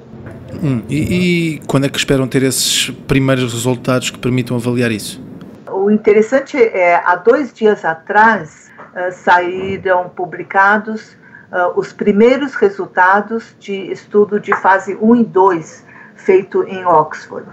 Hum, 0.63 0.81
e, 0.87 1.55
e 1.55 1.59
quando 1.67 1.85
é 1.85 1.89
que 1.89 1.97
esperam 1.97 2.25
ter 2.29 2.43
esses 2.43 2.89
primeiros 3.05 3.51
resultados 3.51 4.09
que 4.09 4.17
permitam 4.17 4.55
avaliar 4.55 4.89
isso? 4.89 5.21
O 5.69 5.91
interessante 5.91 6.57
é, 6.57 6.95
há 6.95 7.17
dois 7.17 7.51
dias 7.51 7.83
atrás, 7.83 8.71
uh, 8.95 9.11
saíram 9.11 10.07
publicados 10.07 11.17
uh, 11.51 11.77
os 11.77 11.91
primeiros 11.91 12.55
resultados 12.55 13.53
de 13.59 13.91
estudo 13.91 14.39
de 14.39 14.55
fase 14.61 14.97
1 15.01 15.15
e 15.17 15.23
2 15.25 15.85
feito 16.15 16.63
em 16.63 16.85
Oxford. 16.85 17.45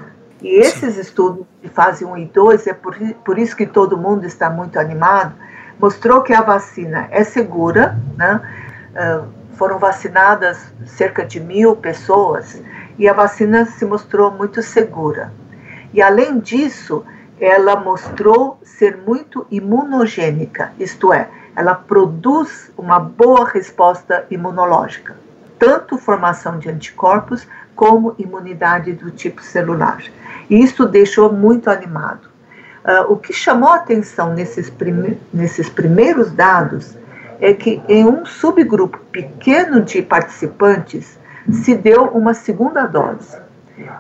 E 0.45 0.61
esses 0.61 0.99
estudos 0.99 1.47
de 1.63 1.71
fase 1.71 2.05
1 2.05 2.19
e 2.19 2.27
2, 2.27 2.67
é 2.67 2.75
por, 2.75 2.95
por 3.25 3.39
isso 3.39 3.57
que 3.57 3.65
todo 3.65 3.97
mundo 3.97 4.27
está 4.27 4.51
muito 4.51 4.79
animado, 4.79 5.33
mostrou 5.81 6.21
que 6.21 6.35
a 6.35 6.43
vacina 6.43 7.09
é 7.11 7.25
segura, 7.25 7.99
né? 8.15 8.43
Uh, 8.91 9.27
foram 9.57 9.79
vacinadas 9.79 10.71
cerca 10.85 11.25
de 11.25 11.41
mil 11.41 11.75
pessoas 11.75 12.61
e 12.99 13.09
a 13.09 13.15
vacina 13.15 13.65
se 13.65 13.87
mostrou 13.87 14.31
muito 14.33 14.63
segura. 14.63 15.33
E 15.95 16.03
além 16.03 16.39
disso, 16.41 17.03
ela 17.41 17.77
mostrou 17.77 18.59
ser 18.63 18.99
muito 18.99 19.47
imunogênica, 19.51 20.73
isto 20.79 21.11
é, 21.11 21.27
ela 21.57 21.75
produz 21.75 22.71
uma 22.77 22.99
boa 22.99 23.49
resposta 23.49 24.27
imunológica, 24.31 25.17
tanto 25.59 25.97
formação 25.97 26.59
de 26.59 26.69
anticorpos 26.69 27.49
como 27.75 28.15
imunidade 28.19 28.93
do 28.93 29.11
tipo 29.11 29.43
celular. 29.43 30.03
E 30.49 30.63
isso 30.63 30.87
deixou 30.87 31.33
muito 31.33 31.71
animado. 31.71 32.29
Uh, 32.85 33.13
o 33.13 33.17
que 33.17 33.33
chamou 33.33 33.71
a 33.71 33.77
atenção 33.77 34.35
nesses, 34.35 34.69
prime 34.69 35.19
nesses 35.33 35.71
primeiros 35.71 36.31
dados 36.31 36.97
é 37.41 37.55
que 37.55 37.83
em 37.89 38.05
um 38.05 38.27
subgrupo 38.27 38.99
pequeno 39.11 39.81
de 39.81 40.03
participantes 40.03 41.19
se 41.51 41.75
deu 41.75 42.05
uma 42.09 42.35
segunda 42.35 42.87
dose. 42.87 43.37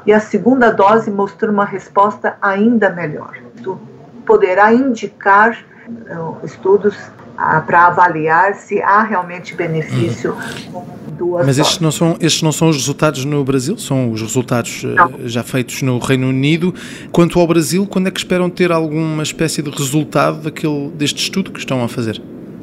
E 0.06 0.12
a 0.12 0.20
segunda 0.20 0.70
dose 0.70 1.10
mostrou 1.10 1.52
uma 1.52 1.64
resposta 1.64 2.36
ainda 2.40 2.90
melhor. 2.90 3.36
Tu 3.62 3.78
poderá 4.24 4.72
indicar 4.72 5.64
uh, 5.88 6.44
estudos 6.44 6.96
uh, 6.96 7.62
para 7.66 7.86
avaliar 7.86 8.54
se 8.54 8.80
há 8.82 9.02
realmente 9.02 9.54
benefício 9.54 10.36
com 10.70 11.03
duas 11.14 11.46
Mas 11.46 11.58
estes 11.58 11.80
não, 11.80 11.90
são, 11.90 12.16
estes 12.20 12.42
não 12.42 12.52
são 12.52 12.68
os 12.68 12.76
resultados 12.76 13.24
no 13.24 13.42
Brasil, 13.44 13.78
são 13.78 14.10
os 14.10 14.20
resultados 14.20 14.84
uh, 14.84 15.28
já 15.28 15.42
feitos 15.42 15.82
no 15.82 15.98
Reino 15.98 16.28
Unido. 16.28 16.74
Quanto 17.10 17.38
ao 17.40 17.46
Brasil, 17.46 17.86
quando 17.86 18.08
é 18.08 18.10
que 18.10 18.18
esperam 18.18 18.50
ter 18.50 18.70
alguma 18.72 19.22
espécie 19.22 19.62
de 19.62 19.70
resultado 19.70 20.42
daquele, 20.42 20.90
deste 20.90 21.22
estudo 21.22 21.50
que 21.50 21.58
estão 21.58 21.82
a 21.82 21.88
fazer? 21.88 22.20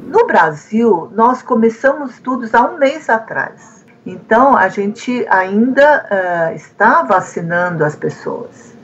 No 0.08 0.26
Brasil, 0.26 1.10
nós 1.14 1.42
começamos 1.42 2.12
estudos 2.12 2.54
há 2.54 2.62
um 2.62 2.78
mês 2.78 3.08
atrás. 3.08 3.84
Então, 4.04 4.56
a 4.56 4.68
gente 4.68 5.26
ainda 5.28 6.04
uh, 6.52 6.56
está 6.56 7.02
vacinando 7.02 7.84
as 7.84 7.94
pessoas. 7.94 8.74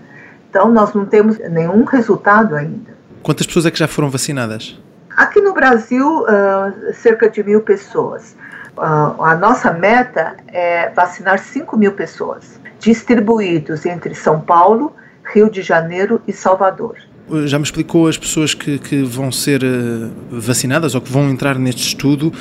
Então, 0.48 0.70
nós 0.70 0.94
não 0.94 1.04
temos 1.04 1.38
nenhum 1.38 1.84
resultado 1.84 2.54
ainda. 2.54 2.96
Quantas 3.22 3.46
pessoas 3.46 3.66
é 3.66 3.70
que 3.70 3.78
já 3.78 3.88
foram 3.88 4.08
vacinadas? 4.08 4.80
Aqui 5.16 5.40
no 5.40 5.52
Brasil, 5.52 6.22
uh, 6.22 6.94
cerca 6.94 7.28
de 7.28 7.42
mil 7.42 7.60
pessoas. 7.60 8.36
A 8.80 9.34
nossa 9.34 9.72
meta 9.72 10.36
é 10.48 10.90
vacinar 10.90 11.38
5 11.38 11.76
mil 11.76 11.92
pessoas, 11.92 12.60
distribuídos 12.78 13.84
entre 13.86 14.14
São 14.14 14.40
Paulo, 14.40 14.94
Rio 15.32 15.50
de 15.50 15.62
Janeiro 15.62 16.20
e 16.26 16.32
Salvador 16.32 16.96
já 17.46 17.58
me 17.58 17.64
explicou 17.64 18.08
as 18.08 18.16
pessoas 18.16 18.54
que, 18.54 18.78
que 18.78 19.02
vão 19.02 19.30
ser 19.30 19.62
uh, 19.62 20.10
vacinadas 20.30 20.94
ou 20.94 21.00
que 21.00 21.12
vão 21.12 21.28
entrar 21.28 21.58
neste 21.58 21.82
estudo, 21.82 22.32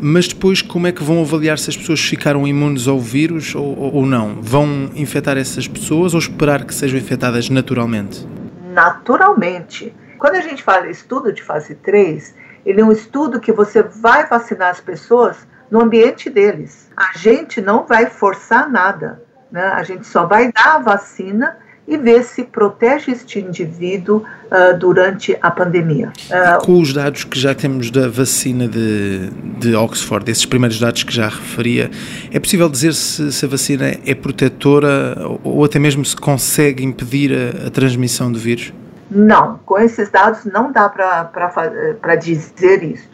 mas 0.00 0.26
depois 0.26 0.60
como 0.60 0.86
é 0.86 0.92
que 0.92 1.02
vão 1.02 1.20
avaliar 1.20 1.58
se 1.58 1.70
as 1.70 1.76
pessoas 1.76 2.00
ficaram 2.00 2.46
imunes 2.46 2.88
ao 2.88 2.98
vírus 2.98 3.54
ou, 3.54 3.94
ou 3.94 4.06
não? 4.06 4.40
Vão 4.42 4.90
infectar 4.94 5.38
essas 5.38 5.68
pessoas 5.68 6.14
ou 6.14 6.20
esperar 6.20 6.64
que 6.64 6.74
sejam 6.74 6.98
infectadas 6.98 7.48
naturalmente? 7.48 8.26
Naturalmente. 8.72 9.94
Quando 10.18 10.36
a 10.36 10.40
gente 10.40 10.62
fala 10.62 10.88
estudo 10.88 11.32
de 11.32 11.42
fase 11.42 11.74
3, 11.76 12.34
ele 12.64 12.80
é 12.80 12.84
um 12.84 12.92
estudo 12.92 13.40
que 13.40 13.52
você 13.52 13.82
vai 13.82 14.26
vacinar 14.26 14.70
as 14.70 14.80
pessoas 14.80 15.46
no 15.72 15.80
ambiente 15.80 16.28
deles. 16.28 16.90
A 16.94 17.16
gente 17.16 17.62
não 17.62 17.86
vai 17.86 18.04
forçar 18.04 18.70
nada. 18.70 19.22
Né? 19.50 19.62
A 19.62 19.82
gente 19.82 20.06
só 20.06 20.26
vai 20.26 20.52
dar 20.52 20.76
a 20.76 20.78
vacina 20.78 21.56
e 21.88 21.96
ver 21.96 22.22
se 22.24 22.44
protege 22.44 23.10
este 23.10 23.40
indivíduo 23.40 24.18
uh, 24.18 24.78
durante 24.78 25.36
a 25.40 25.50
pandemia. 25.50 26.12
Uh, 26.28 26.64
com 26.64 26.78
os 26.78 26.92
dados 26.92 27.24
que 27.24 27.38
já 27.38 27.54
temos 27.54 27.90
da 27.90 28.06
vacina 28.06 28.68
de, 28.68 29.30
de 29.58 29.74
Oxford, 29.74 30.30
esses 30.30 30.44
primeiros 30.44 30.78
dados 30.78 31.04
que 31.04 31.12
já 31.12 31.28
referia, 31.28 31.90
é 32.30 32.38
possível 32.38 32.68
dizer 32.68 32.92
se, 32.92 33.32
se 33.32 33.44
a 33.44 33.48
vacina 33.48 33.96
é 34.06 34.14
protetora 34.14 35.16
ou 35.42 35.64
até 35.64 35.78
mesmo 35.78 36.04
se 36.04 36.14
consegue 36.14 36.84
impedir 36.84 37.32
a, 37.32 37.68
a 37.68 37.70
transmissão 37.70 38.30
do 38.30 38.38
vírus? 38.38 38.74
Não, 39.10 39.58
com 39.64 39.78
esses 39.78 40.10
dados 40.10 40.44
não 40.44 40.70
dá 40.70 40.88
para 40.88 42.14
dizer 42.16 42.84
isso. 42.84 43.10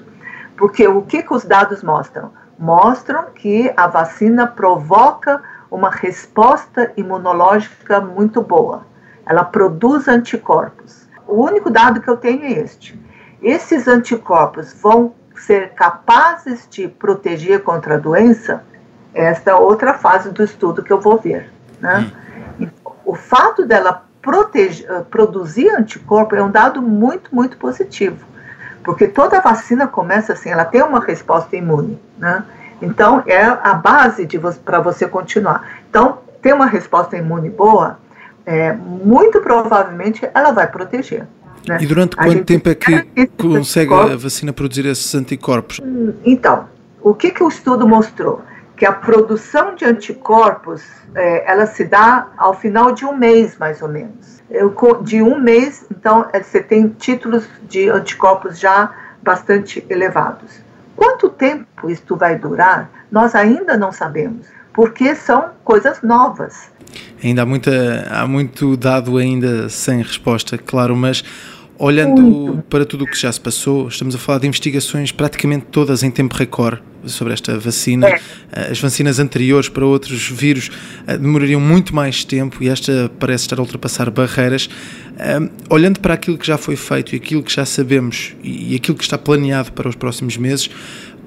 Porque 0.57 0.87
o 0.88 1.03
que, 1.03 1.23
que 1.23 1.33
os 1.33 1.45
dados 1.45 1.85
mostram? 1.85 2.33
Mostram 2.59 3.27
que 3.35 3.73
a 3.77 3.87
vacina 3.87 4.47
provoca 4.47 5.43
uma 5.71 5.91
resposta 5.91 6.93
imunológica 6.97 8.00
muito 8.00 8.43
boa. 8.43 8.87
Ela 9.25 9.45
produz 9.45 10.09
anticorpos. 10.09 11.07
O 11.27 11.45
único 11.45 11.71
dado 11.71 12.00
que 12.00 12.09
eu 12.09 12.17
tenho 12.17 12.43
é 12.45 12.53
este. 12.53 12.99
Esses 13.41 13.87
anticorpos 13.87 14.75
vão 14.83 15.15
ser 15.37 15.71
capazes 15.75 16.67
de 16.69 16.88
proteger 16.88 17.62
contra 17.62 17.95
a 17.95 17.99
doença? 17.99 18.65
Esta 19.15 19.53
é 19.53 19.55
outra 19.55 19.95
fase 19.95 20.31
do 20.31 20.43
estudo 20.43 20.83
que 20.83 20.93
eu 20.93 21.00
vou 21.00 21.19
ver. 21.19 21.53
Né? 21.81 22.11
Então, 22.59 22.93
o 23.05 23.15
fato 23.15 23.65
dela 23.65 24.05
proteger, 24.21 25.05
produzir 25.05 25.71
anticorpo 25.71 26.35
é 26.35 26.43
um 26.43 26.50
dado 26.50 26.83
muito, 26.83 27.35
muito 27.35 27.57
positivo. 27.57 28.27
Porque 28.88 29.07
toda 29.07 29.38
vacina 29.42 29.87
começa 29.87 30.33
assim, 30.33 30.49
ela 30.49 30.64
tem 30.64 30.83
uma 30.83 30.99
resposta 30.99 31.54
imune. 31.54 31.99
Né? 32.16 32.42
Então, 32.80 33.23
é 33.26 33.42
a 33.42 33.75
base 33.75 34.26
para 34.64 34.80
você 34.80 35.07
continuar. 35.07 35.83
Então, 35.90 36.21
ter 36.40 36.54
uma 36.54 36.64
resposta 36.64 37.14
imune 37.14 37.50
boa, 37.50 37.99
é, 38.47 38.73
muito 38.73 39.42
provavelmente 39.42 40.26
ela 40.33 40.52
vai 40.52 40.66
proteger. 40.68 41.26
Né? 41.68 41.76
E 41.83 41.87
durante 41.87 42.16
quanto 42.16 42.42
tempo 42.47 42.71
é 42.71 42.75
que 42.75 43.26
consegue 43.37 43.92
a 43.92 44.16
vacina 44.16 44.54
produzir 44.54 44.87
esses 44.87 45.14
anticorpos? 45.14 45.80
Hum, 45.85 46.14
então, 46.25 46.64
o 47.02 47.12
que, 47.12 47.30
que 47.30 47.42
o 47.42 47.49
estudo 47.49 47.87
mostrou? 47.87 48.40
Que 48.78 48.87
a 48.87 48.92
produção 48.92 49.75
de 49.75 49.85
anticorpos 49.85 50.82
é, 51.14 51.50
ela 51.50 51.66
se 51.66 51.85
dá 51.85 52.28
ao 52.37 52.54
final 52.54 52.92
de 52.92 53.04
um 53.04 53.16
mês, 53.16 53.56
mais 53.58 53.82
ou 53.82 53.88
menos. 53.88 54.40
Eu, 54.50 54.75
de 55.02 55.20
um 55.20 55.38
mês, 55.38 55.85
então, 55.90 56.28
é, 56.32 56.42
você 56.42 56.62
tem 56.62 56.88
títulos 56.88 57.47
de 57.68 57.88
anticorpos 57.90 58.58
já 58.58 58.94
bastante 59.23 59.85
elevados. 59.90 60.61
Quanto 60.97 61.28
tempo 61.28 61.90
isto 61.90 62.16
vai 62.16 62.37
durar, 62.37 62.90
nós 63.11 63.35
ainda 63.35 63.76
não 63.76 63.92
sabemos, 63.92 64.47
porque 64.73 65.14
são 65.14 65.50
coisas 65.64 66.02
novas. 66.02 66.70
Ainda 67.23 67.42
há, 67.42 67.47
muita, 67.47 68.06
há 68.11 68.26
muito 68.26 68.76
dado 68.76 69.16
ainda 69.18 69.68
sem 69.68 69.99
resposta, 69.99 70.56
claro, 70.56 70.97
mas 70.97 71.23
Olhando 71.80 72.20
Muito. 72.20 72.62
para 72.68 72.85
tudo 72.85 73.04
o 73.04 73.06
que 73.06 73.16
já 73.16 73.30
se 73.30 73.40
passou, 73.40 73.87
estamos 73.87 74.12
a 74.12 74.18
falar 74.18 74.40
de 74.40 74.49
investigações 74.49 75.12
praticamente 75.12 75.66
todas 75.70 76.02
em 76.02 76.11
tempo 76.11 76.35
recorde 76.35 76.82
sobre 77.04 77.32
esta 77.32 77.56
vacina. 77.56 78.08
É. 78.08 78.73
As 78.73 78.80
vacinas 78.80 79.20
anteriores 79.20 79.68
para 79.68 79.87
outros 79.87 80.28
vírus 80.28 80.73
eh, 81.06 81.16
demorariam 81.16 81.61
muito 81.61 81.94
mais 81.94 82.25
tempo 82.25 82.62
e 82.62 82.68
esta 82.68 83.08
parece 83.20 83.44
estar 83.44 83.58
a 83.58 83.62
ultrapassar 83.62 84.11
barreiras. 84.11 84.68
Um, 85.40 85.49
olhando 85.70 86.00
para 86.00 86.14
aquilo 86.14 86.37
que 86.37 86.47
já 86.47 86.58
foi 86.58 86.75
feito 86.75 87.12
e 87.12 87.16
aquilo 87.16 87.42
que 87.42 87.52
já 87.52 87.64
sabemos 87.64 88.35
e 88.42 88.75
aquilo 88.75 88.97
que 88.97 89.02
está 89.02 89.18
planeado 89.18 89.73
para 89.73 89.88
os 89.88 89.97
próximos 89.97 90.37
meses, 90.37 90.70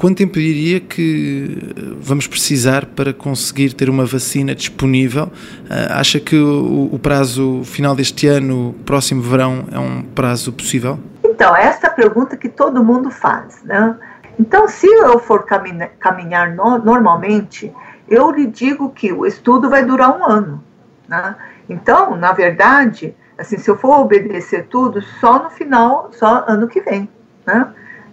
quanto 0.01 0.17
tempo 0.17 0.33
diria 0.39 0.79
que 0.79 1.75
vamos 1.99 2.25
precisar 2.25 2.87
para 2.87 3.13
conseguir 3.13 3.73
ter 3.73 3.87
uma 3.87 4.03
vacina 4.03 4.55
disponível? 4.55 5.25
Uh, 5.25 5.91
acha 5.91 6.19
que 6.19 6.35
o, 6.35 6.89
o, 6.91 6.97
prazo 6.97 7.61
final 7.63 7.95
deste 7.95 8.25
ano, 8.25 8.73
próximo 8.83 9.21
verão, 9.21 9.65
é 9.71 9.77
um 9.77 10.01
prazo 10.01 10.51
possível? 10.51 10.97
Então, 11.23 11.55
essa 11.55 11.85
é 11.85 11.89
a 11.91 11.93
pergunta 11.93 12.35
que 12.35 12.49
todo 12.49 12.83
mundo 12.83 13.11
faz. 13.11 13.61
Né? 13.63 13.95
Então, 14.39 14.67
se 14.67 14.87
eu 14.87 15.19
for 15.19 15.45
caminhar, 15.45 15.91
caminhar 15.99 16.55
no, 16.55 16.79
normalmente, 16.79 17.71
eu 18.09 18.31
lhe 18.31 18.47
digo 18.47 18.89
que 18.89 19.13
o 19.13 19.23
estudo 19.23 19.69
vai 19.69 19.85
durar 19.85 20.17
um 20.17 20.25
ano. 20.25 20.63
Né? 21.07 21.35
Então, 21.69 22.17
na 22.17 22.31
verdade, 22.31 23.13
assim, 23.37 23.59
se 23.59 23.69
eu 23.69 23.77
for 23.77 23.99
obedecer 23.99 24.65
tudo, 24.67 24.99
só 25.19 25.43
no 25.43 25.51
final, 25.51 26.09
só 26.11 26.43
ano 26.47 26.67
que 26.67 26.81
vem. 26.81 27.07
Né? 27.45 27.71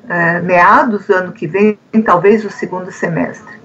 É, 0.09 0.41
meados 0.41 1.07
do 1.07 1.15
ano 1.15 1.33
que 1.33 1.47
vem, 1.47 1.79
talvez 2.05 2.45
o 2.45 2.51
segundo 2.51 2.91
semestre. 2.91 3.59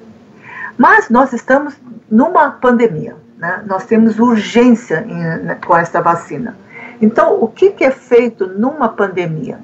Mas 0.77 1.09
nós 1.09 1.31
estamos 1.33 1.75
numa 2.09 2.51
pandemia, 2.51 3.15
né? 3.37 3.63
nós 3.65 3.85
temos 3.85 4.19
urgência 4.19 5.05
em, 5.07 5.15
né, 5.15 5.57
com 5.65 5.77
esta 5.77 6.01
vacina. 6.01 6.57
Então, 7.01 7.41
o 7.41 7.47
que, 7.47 7.71
que, 7.71 7.83
é 7.83 7.91
feito 7.91 8.47
numa 8.47 8.89
pandemia? 8.89 9.59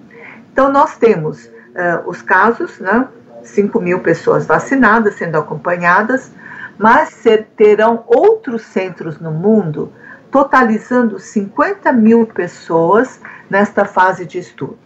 Então, 0.52 0.72
nós 0.72 0.98
temos 0.98 1.46
uh, 1.46 2.08
os 2.08 2.22
casos, 2.22 2.80
né? 2.80 3.08
5 3.44 3.80
mil 3.80 4.00
pessoas 4.00 4.46
vacinadas, 4.46 5.16
sendo 5.16 5.38
acompanhadas, 5.38 6.32
mas 6.78 7.24
terão 7.56 8.04
outros 8.08 8.64
centros 8.64 9.20
no 9.20 9.32
mundo, 9.32 9.92
totalizando 10.32 11.20
50 11.20 11.92
mil 11.94 12.26
pessoas 12.28 13.20
nesta 13.50 13.86
fase 13.86 14.26
de 14.26 14.40
estudo. 14.40 14.78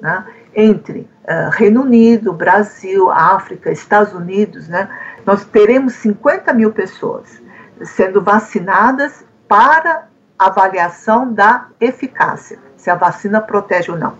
Né? 0.00 0.24
Entre 0.54 1.08
uh, 1.24 1.50
Reino 1.50 1.82
Unido, 1.82 2.32
Brasil, 2.32 3.10
África, 3.10 3.70
Estados 3.70 4.12
Unidos, 4.12 4.68
né, 4.68 4.88
nós 5.24 5.44
teremos 5.44 5.94
50 5.94 6.52
mil 6.52 6.72
pessoas 6.72 7.40
sendo 7.82 8.20
vacinadas 8.20 9.24
para 9.48 10.08
avaliação 10.38 11.32
da 11.32 11.68
eficácia, 11.80 12.58
se 12.76 12.90
a 12.90 12.94
vacina 12.94 13.40
protege 13.40 13.90
ou 13.90 13.98
não. 13.98 14.14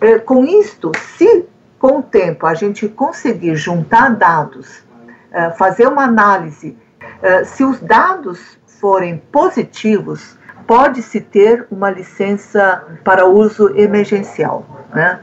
Uh, 0.00 0.20
com 0.24 0.44
isto, 0.44 0.90
se 1.16 1.46
com 1.78 1.98
o 1.98 2.02
tempo 2.02 2.46
a 2.46 2.54
gente 2.54 2.88
conseguir 2.88 3.56
juntar 3.56 4.14
dados, 4.14 4.78
uh, 4.78 5.56
fazer 5.56 5.86
uma 5.86 6.04
análise, 6.04 6.76
se 7.44 7.62
os 7.62 7.78
dados 7.80 8.58
forem 8.80 9.22
positivos, 9.30 10.36
pode-se 10.66 11.20
ter 11.20 11.66
uma 11.70 11.90
licença 11.90 12.84
para 13.04 13.26
uso 13.26 13.76
emergencial. 13.76 14.66
Né? 14.92 15.20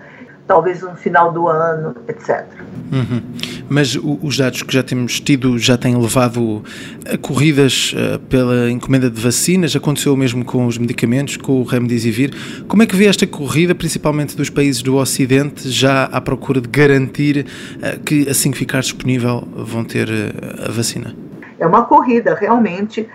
Talvez 0.49 0.81
no 0.81 0.95
final 0.95 1.31
do 1.31 1.47
ano, 1.47 1.95
etc. 2.07 2.43
Uhum. 2.91 3.21
Mas 3.69 3.95
os 3.95 4.35
dados 4.35 4.63
que 4.63 4.73
já 4.73 4.81
temos 4.81 5.19
tido 5.19 5.59
já 5.59 5.77
têm 5.77 5.95
levado 5.95 6.63
a 7.05 7.19
corridas 7.19 7.93
uh, 7.93 8.17
pela 8.17 8.71
encomenda 8.71 9.11
de 9.11 9.21
vacinas, 9.21 9.75
aconteceu 9.75 10.11
o 10.11 10.17
mesmo 10.17 10.43
com 10.43 10.65
os 10.65 10.79
medicamentos, 10.79 11.37
com 11.37 11.61
o 11.61 11.63
Remdesivir. 11.63 12.31
Como 12.67 12.81
é 12.81 12.87
que 12.87 12.95
vê 12.95 13.05
esta 13.05 13.27
corrida, 13.27 13.75
principalmente 13.75 14.35
dos 14.35 14.49
países 14.49 14.81
do 14.81 14.95
Ocidente, 14.95 15.69
já 15.69 16.05
à 16.05 16.19
procura 16.19 16.59
de 16.59 16.67
garantir 16.67 17.45
uh, 17.75 17.99
que 17.99 18.27
assim 18.27 18.49
que 18.49 18.57
ficar 18.57 18.79
disponível 18.79 19.47
vão 19.55 19.83
ter 19.83 20.09
uh, 20.09 20.67
a 20.67 20.71
vacina? 20.71 21.15
É 21.59 21.67
uma 21.67 21.85
corrida, 21.85 22.33
realmente. 22.33 23.07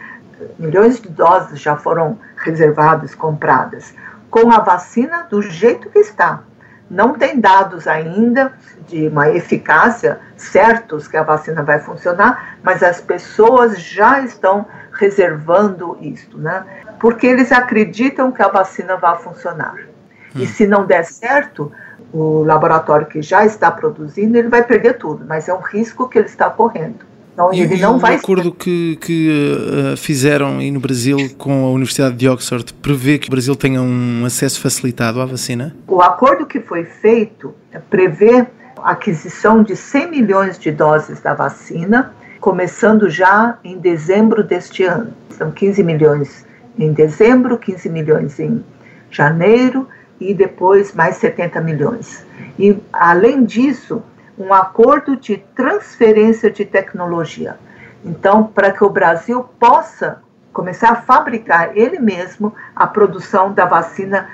Milhões 0.57 1.01
de 1.01 1.09
doses 1.09 1.61
já 1.61 1.75
foram 1.75 2.17
reservadas, 2.37 3.13
compradas, 3.13 3.93
com 4.31 4.53
a 4.53 4.61
vacina 4.61 5.27
do 5.29 5.43
jeito 5.43 5.91
que 5.91 5.99
está 5.99 6.45
não 6.91 7.15
tem 7.15 7.41
dados 7.41 7.87
ainda 7.87 8.53
de 8.87 9.09
uma 9.09 9.31
eficácia 9.31 10.21
certos 10.37 11.09
que 11.09 11.17
a 11.17 11.23
vacina 11.23 11.63
vai 11.63 11.79
funcionar, 11.81 12.59
mas 12.63 12.83
as 12.83 13.01
pessoas 13.01 13.81
já 13.81 14.21
estão 14.21 14.67
reservando 14.93 15.97
isto, 16.01 16.39
né? 16.39 16.65
Porque 17.01 17.27
eles 17.27 17.51
acreditam 17.53 18.31
que 18.31 18.43
a 18.43 18.49
vacina 18.49 18.97
vai 18.97 19.19
funcionar. 19.19 19.75
Hum. 19.75 20.41
E 20.41 20.47
se 20.47 20.67
não 20.67 20.87
der 20.87 21.05
certo, 21.05 21.73
o 22.13 22.45
laboratório 22.45 23.07
que 23.07 23.21
já 23.23 23.45
está 23.45 23.71
produzindo, 23.71 24.37
ele 24.37 24.49
vai 24.49 24.63
perder 24.63 24.99
tudo, 24.99 25.25
mas 25.27 25.49
é 25.49 25.55
um 25.55 25.61
risco 25.61 26.09
que 26.09 26.19
ele 26.19 26.29
está 26.29 26.49
correndo. 26.49 27.14
Então, 27.35 27.53
e, 27.53 27.61
ele 27.61 27.77
não 27.77 27.97
e 27.97 28.01
vai. 28.01 28.15
O 28.15 28.19
acordo 28.19 28.53
que, 28.53 28.97
que 29.01 29.29
uh, 29.29 29.97
fizeram 29.97 30.59
aí 30.59 30.71
no 30.71 30.81
Brasil 30.81 31.19
com 31.37 31.67
a 31.67 31.71
Universidade 31.71 32.17
de 32.17 32.29
Oxford 32.29 32.73
prevê 32.75 33.19
que 33.19 33.27
o 33.29 33.31
Brasil 33.31 33.55
tenha 33.57 33.83
um 33.83 34.25
acesso 34.25 34.61
facilitado 34.61 35.21
à 35.21 35.27
vacina? 35.27 35.77
O 35.87 36.01
acordo 36.01 36.47
que 36.47 36.61
foi 36.61 36.85
feito 36.85 37.53
prevê 37.91 38.47
a 38.79 38.93
aquisição 38.93 39.63
de 39.63 39.75
100 39.75 40.11
milhões 40.11 40.59
de 40.59 40.71
doses 40.71 41.21
da 41.21 41.35
vacina, 41.35 42.15
começando 42.41 43.11
já 43.11 43.59
em 43.65 43.79
dezembro 43.79 44.45
deste 44.45 44.85
ano. 44.85 45.13
São 45.31 45.51
15 45.51 45.83
milhões 45.83 46.47
em 46.79 46.93
dezembro, 46.93 47.59
15 47.59 47.89
milhões 47.89 48.39
em 48.39 48.65
janeiro 49.11 49.89
e 50.21 50.35
depois 50.35 50.93
mais 50.95 51.17
70 51.17 51.61
milhões. 51.61 52.25
E, 52.59 52.77
além 52.93 53.45
disso, 53.45 54.03
um 54.39 54.53
acordo 54.53 55.17
de 55.17 55.39
transferência 55.55 56.51
de 56.51 56.65
tecnologia. 56.65 57.57
Então, 58.05 58.45
para 58.45 58.71
que 58.71 58.85
o 58.85 58.91
Brasil 58.91 59.45
possa 59.59 60.23
começar 60.53 60.91
a 60.91 60.97
fabricar 60.97 61.77
ele 61.77 61.99
mesmo 61.99 62.55
a 62.77 62.87
produção 62.87 63.53
da 63.53 63.65
vacina 63.65 64.29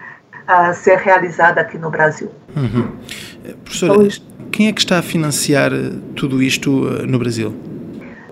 a 0.46 0.72
ser 0.72 0.98
realizada 0.98 1.60
aqui 1.60 1.78
no 1.78 1.90
Brasil. 1.90 2.30
Uhum. 2.56 2.90
Professora, 3.64 4.04
então, 4.04 4.48
quem 4.50 4.68
é 4.68 4.72
que 4.72 4.80
está 4.80 4.98
a 4.98 5.02
financiar 5.02 5.72
eh, 5.72 5.92
tudo 6.16 6.42
isto 6.42 6.88
eh, 6.88 7.06
no 7.06 7.18
Brasil? 7.18 7.54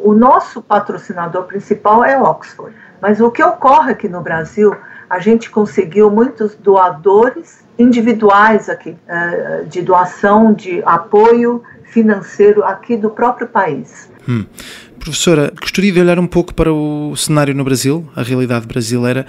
O 0.09 0.14
nosso 0.14 0.62
patrocinador 0.62 1.42
principal 1.44 2.03
é 2.03 2.18
Oxford. 2.18 2.75
Mas 2.99 3.21
o 3.21 3.31
que 3.31 3.42
ocorre 3.42 3.92
aqui 3.92 4.09
no 4.09 4.23
Brasil, 4.23 4.75
a 5.11 5.18
gente 5.18 5.51
conseguiu 5.51 6.11
muitos 6.11 6.55
doadores 6.55 7.62
individuais 7.79 8.71
aqui, 8.71 8.97
eh, 9.07 9.64
de 9.68 9.83
doação, 9.83 10.55
de 10.55 10.83
apoio 10.87 11.62
financeiro 11.92 12.64
aqui 12.64 12.97
do 12.97 13.11
próprio 13.11 13.49
país. 13.49 14.11
Hum. 14.27 14.47
Professora, 14.99 15.53
gostaria 15.61 15.92
de 15.92 16.01
olhar 16.01 16.18
um 16.18 16.27
pouco 16.27 16.55
para 16.55 16.73
o 16.73 17.14
cenário 17.14 17.55
no 17.55 17.62
Brasil, 17.62 18.09
a 18.16 18.23
realidade 18.23 18.66
brasileira. 18.66 19.27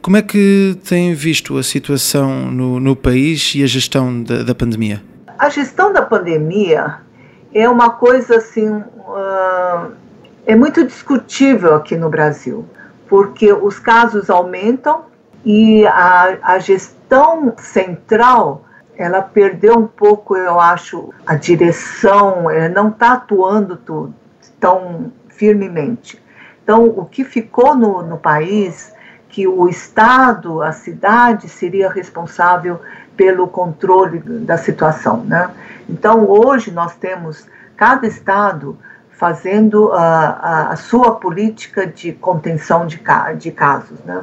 Como 0.00 0.16
é 0.16 0.22
que 0.22 0.78
tem 0.88 1.14
visto 1.14 1.58
a 1.58 1.64
situação 1.64 2.48
no, 2.48 2.78
no 2.78 2.94
país 2.94 3.56
e 3.56 3.64
a 3.64 3.66
gestão 3.66 4.22
da, 4.22 4.44
da, 4.44 4.54
pandemia? 4.54 5.02
A 5.36 5.48
gestão 5.48 5.92
da 5.92 6.02
pandemia 6.02 6.98
é 7.52 7.68
uma 7.68 7.90
coisa 7.90 8.36
assim, 8.36 8.68
uh, 8.70 10.01
é 10.46 10.56
muito 10.56 10.84
discutível 10.84 11.74
aqui 11.74 11.96
no 11.96 12.08
Brasil, 12.08 12.64
porque 13.08 13.52
os 13.52 13.78
casos 13.78 14.28
aumentam 14.28 15.04
e 15.44 15.86
a, 15.86 16.38
a 16.42 16.58
gestão 16.58 17.54
central 17.58 18.64
ela 18.96 19.22
perdeu 19.22 19.78
um 19.78 19.86
pouco, 19.86 20.36
eu 20.36 20.60
acho, 20.60 21.12
a 21.26 21.34
direção, 21.34 22.44
não 22.74 22.88
está 22.88 23.14
atuando 23.14 24.12
tão 24.60 25.12
firmemente. 25.28 26.22
Então, 26.62 26.86
o 26.86 27.04
que 27.04 27.24
ficou 27.24 27.74
no, 27.74 28.02
no 28.02 28.18
país, 28.18 28.92
que 29.28 29.48
o 29.48 29.68
Estado, 29.68 30.62
a 30.62 30.72
cidade, 30.72 31.48
seria 31.48 31.90
responsável 31.90 32.80
pelo 33.16 33.48
controle 33.48 34.20
da 34.20 34.56
situação. 34.56 35.24
Né? 35.24 35.50
Então, 35.88 36.28
hoje 36.28 36.70
nós 36.70 36.94
temos 36.94 37.46
cada 37.76 38.06
Estado 38.06 38.78
fazendo 39.22 39.92
a, 39.92 40.70
a, 40.72 40.74
sua 40.74 41.14
política 41.14 41.86
de 41.86 42.10
contenção 42.10 42.88
de, 42.88 43.00
de 43.38 43.52
casos. 43.52 44.00
Né? 44.00 44.20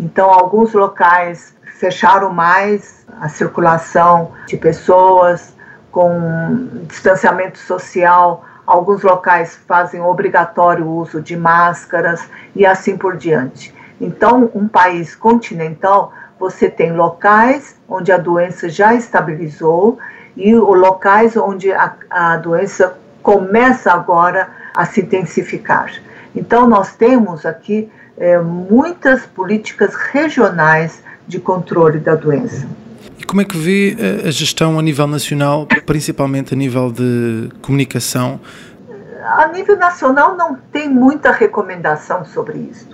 Então, 0.00 0.30
alguns 0.30 0.72
locais 0.72 1.54
fecharam 1.78 2.32
mais 2.32 3.04
a 3.20 3.28
circulação 3.28 4.32
de 4.46 4.56
pessoas 4.56 5.54
com 5.92 6.70
distanciamento 6.88 7.58
social. 7.58 8.42
Alguns 8.66 9.02
locais 9.02 9.56
fazem 9.68 10.00
obrigatório 10.00 10.86
o 10.86 10.96
uso 10.96 11.20
de 11.20 11.36
máscaras 11.36 12.26
e 12.56 12.64
assim 12.64 12.96
por 12.96 13.18
diante. 13.18 13.74
Então, 14.00 14.50
um 14.54 14.66
país 14.66 15.14
continental, 15.14 16.14
você 16.38 16.70
tem 16.70 16.96
locais 16.96 17.78
onde 17.86 18.10
a 18.10 18.16
doença 18.16 18.70
já 18.70 18.94
estabilizou 18.94 19.98
e 20.34 20.54
locais 20.54 21.36
onde 21.36 21.70
a, 21.70 21.92
a 22.08 22.36
doença 22.38 22.98
começa 23.22 23.92
agora 23.92 24.48
a 24.74 24.84
se 24.86 25.00
intensificar. 25.00 25.92
Então, 26.34 26.68
nós 26.68 26.94
temos 26.94 27.44
aqui 27.44 27.88
é, 28.16 28.38
muitas 28.38 29.26
políticas 29.26 29.94
regionais 29.94 31.02
de 31.26 31.38
controle 31.38 31.98
da 31.98 32.14
doença. 32.14 32.66
E 33.18 33.24
como 33.24 33.40
é 33.40 33.44
que 33.44 33.56
vê 33.56 33.96
a, 34.24 34.28
a 34.28 34.30
gestão 34.30 34.78
a 34.78 34.82
nível 34.82 35.06
nacional, 35.06 35.66
principalmente 35.86 36.54
a 36.54 36.56
nível 36.56 36.90
de 36.90 37.48
comunicação? 37.62 38.40
A 39.22 39.48
nível 39.48 39.76
nacional 39.76 40.36
não 40.36 40.56
tem 40.72 40.88
muita 40.88 41.30
recomendação 41.30 42.24
sobre 42.24 42.58
isso. 42.58 42.88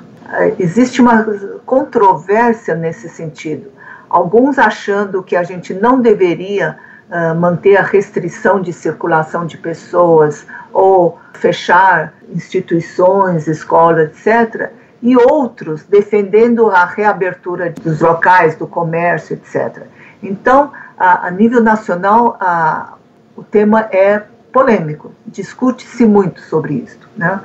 Existe 0.58 1.00
uma 1.00 1.24
controvérsia 1.64 2.74
nesse 2.74 3.08
sentido. 3.08 3.70
Alguns 4.08 4.58
achando 4.58 5.22
que 5.22 5.36
a 5.36 5.42
gente 5.42 5.72
não 5.72 6.00
deveria 6.00 6.76
uh, 7.10 7.34
manter 7.34 7.76
a 7.76 7.82
restrição 7.82 8.60
de 8.60 8.72
circulação 8.72 9.46
de 9.46 9.58
pessoas 9.58 10.46
ou 10.72 11.18
fechar 11.34 12.14
instituições, 12.32 13.46
escolas, 13.46 14.10
etc 14.10 14.72
e 15.02 15.16
outros 15.16 15.84
defendendo 15.84 16.70
a 16.70 16.84
reabertura 16.84 17.70
dos 17.70 18.00
locais, 18.00 18.56
do 18.56 18.66
comércio, 18.66 19.34
etc. 19.34 19.84
Então, 20.22 20.72
a, 20.98 21.28
a 21.28 21.30
nível 21.30 21.62
nacional, 21.62 22.36
a, 22.40 22.94
o 23.36 23.42
tema 23.44 23.82
é 23.92 24.22
polêmico, 24.52 25.12
discute-se 25.26 26.06
muito 26.06 26.40
sobre 26.40 26.74
isso. 26.74 26.98
Né? 27.16 27.40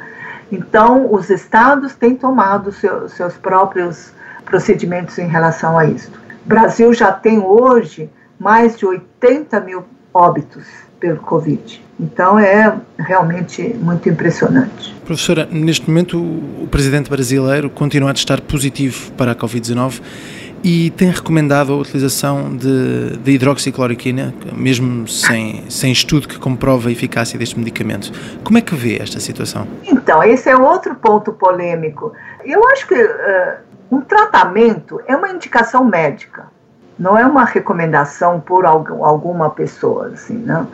Então, 0.51 1.13
os 1.13 1.29
estados 1.29 1.93
têm 1.93 2.15
tomado 2.15 2.71
seu, 2.71 3.09
seus 3.09 3.35
próprios 3.35 4.13
procedimentos 4.45 5.17
em 5.17 5.27
relação 5.27 5.77
a 5.77 5.85
isso. 5.85 6.11
O 6.45 6.49
Brasil 6.49 6.93
já 6.93 7.11
tem 7.11 7.39
hoje 7.39 8.09
mais 8.41 8.75
de 8.75 8.87
80 8.87 9.59
mil 9.59 9.83
óbitos 10.11 10.65
pelo 10.99 11.19
Covid. 11.19 11.79
Então 11.99 12.39
é 12.39 12.75
realmente 12.97 13.61
muito 13.75 14.09
impressionante. 14.09 14.93
Professora, 15.05 15.47
neste 15.51 15.87
momento 15.87 16.17
o 16.17 16.67
presidente 16.69 17.07
brasileiro 17.07 17.69
continua 17.69 18.09
a 18.09 18.13
estar 18.13 18.41
positivo 18.41 19.11
para 19.11 19.33
a 19.33 19.35
Covid-19 19.35 20.01
e 20.63 20.89
tem 20.91 21.11
recomendado 21.11 21.71
a 21.71 21.75
utilização 21.75 22.55
de, 22.55 23.17
de 23.17 23.31
hidroxicloroquina, 23.31 24.33
mesmo 24.53 25.07
sem, 25.07 25.69
sem 25.69 25.91
estudo 25.91 26.27
que 26.27 26.39
comprove 26.39 26.89
a 26.89 26.91
eficácia 26.91 27.37
deste 27.37 27.59
medicamento. 27.59 28.11
Como 28.43 28.57
é 28.57 28.61
que 28.61 28.73
vê 28.73 28.97
esta 28.97 29.19
situação? 29.19 29.67
Então, 29.83 30.23
esse 30.23 30.49
é 30.49 30.57
outro 30.57 30.95
ponto 30.95 31.31
polêmico. 31.31 32.13
Eu 32.43 32.67
acho 32.69 32.87
que 32.87 32.95
uh, 32.95 33.57
um 33.91 34.01
tratamento 34.01 34.99
é 35.07 35.15
uma 35.15 35.29
indicação 35.29 35.83
médica, 35.83 36.47
não 37.01 37.17
é 37.17 37.25
uma 37.25 37.43
recomendação 37.43 38.39
por 38.39 38.63
alguma 38.63 39.49
pessoa, 39.49 40.11
assim, 40.13 40.37
não. 40.37 40.67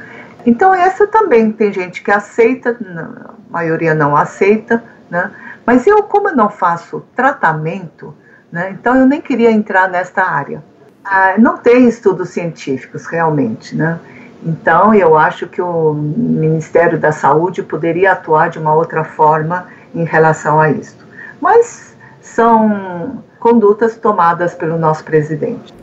Então, 0.46 0.76
essa 0.76 1.08
também 1.08 1.54
tem 1.54 1.72
gente 1.72 2.04
que 2.04 2.12
aceita, 2.12 2.78
a 2.86 3.32
maioria 3.50 3.96
não 3.96 4.14
aceita, 4.14 4.84
né? 5.10 5.32
Mas 5.66 5.88
eu, 5.88 6.04
como 6.04 6.28
eu 6.28 6.36
não 6.36 6.50
faço 6.50 7.02
tratamento, 7.16 8.14
né? 8.52 8.72
então 8.72 8.94
eu 8.98 9.06
nem 9.06 9.22
queria 9.22 9.50
entrar 9.50 9.90
nesta 9.90 10.22
área. 10.22 10.62
Ah, 11.02 11.36
não 11.38 11.58
tem 11.58 11.88
estudos 11.88 12.30
científicos, 12.32 13.06
realmente, 13.06 13.74
né? 13.74 13.98
Então, 14.44 14.94
eu 14.94 15.18
acho 15.18 15.48
que 15.48 15.62
o 15.62 15.94
Ministério 15.94 17.00
da 17.00 17.14
Saúde 17.14 17.64
poderia 17.64 18.12
atuar 18.12 18.50
de 18.50 18.60
uma 18.60 18.76
outra 18.76 19.06
forma 19.06 19.68
em 19.96 20.04
relação 20.04 20.60
a 20.60 20.70
isso. 20.70 20.98
Mas 21.40 21.96
são 22.20 23.24
condutas 23.40 23.96
tomadas 23.96 24.54
pelo 24.54 24.78
nosso 24.78 25.06
presidente. 25.06 25.78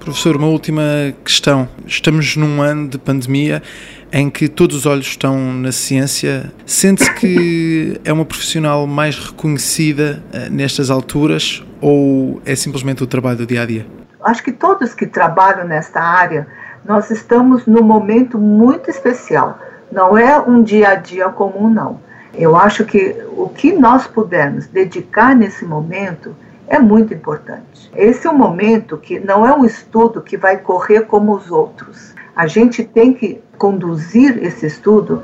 Professor, 0.00 0.34
uma 0.34 0.46
última 0.46 0.82
questão. 1.22 1.68
Estamos 1.86 2.34
num 2.34 2.62
ano 2.62 2.88
de 2.88 2.96
pandemia 2.96 3.62
em 4.10 4.30
que 4.30 4.48
todos 4.48 4.74
os 4.74 4.86
olhos 4.86 5.06
estão 5.06 5.52
na 5.52 5.70
ciência. 5.72 6.50
Sente-se 6.64 7.12
que 7.14 8.00
é 8.02 8.10
uma 8.10 8.24
profissional 8.24 8.86
mais 8.86 9.18
reconhecida 9.18 10.22
eh, 10.32 10.48
nestas 10.48 10.90
alturas 10.90 11.62
ou 11.82 12.40
é 12.46 12.56
simplesmente 12.56 13.04
o 13.04 13.06
trabalho 13.06 13.36
do 13.36 13.46
dia 13.46 13.60
a 13.60 13.66
dia? 13.66 13.86
Acho 14.24 14.42
que 14.42 14.52
todos 14.52 14.94
que 14.94 15.06
trabalham 15.06 15.68
nesta 15.68 16.00
área, 16.00 16.48
nós 16.82 17.10
estamos 17.10 17.66
num 17.66 17.82
momento 17.82 18.38
muito 18.38 18.88
especial. 18.88 19.58
Não 19.92 20.16
é 20.16 20.40
um 20.40 20.62
dia 20.62 20.88
a 20.88 20.94
dia 20.94 21.28
comum, 21.28 21.68
não. 21.68 22.00
Eu 22.34 22.56
acho 22.56 22.86
que 22.86 23.14
o 23.36 23.50
que 23.50 23.74
nós 23.74 24.06
pudermos 24.06 24.66
dedicar 24.66 25.36
nesse 25.36 25.66
momento 25.66 26.34
é 26.70 26.78
muito 26.78 27.12
importante. 27.12 27.90
Esse 27.96 28.28
é 28.28 28.30
um 28.30 28.38
momento 28.38 28.96
que 28.96 29.18
não 29.18 29.44
é 29.44 29.52
um 29.52 29.64
estudo 29.64 30.22
que 30.22 30.36
vai 30.36 30.56
correr 30.56 31.02
como 31.02 31.34
os 31.34 31.50
outros. 31.50 32.14
A 32.34 32.46
gente 32.46 32.84
tem 32.84 33.12
que 33.12 33.42
conduzir 33.58 34.38
esse 34.42 34.66
estudo 34.66 35.22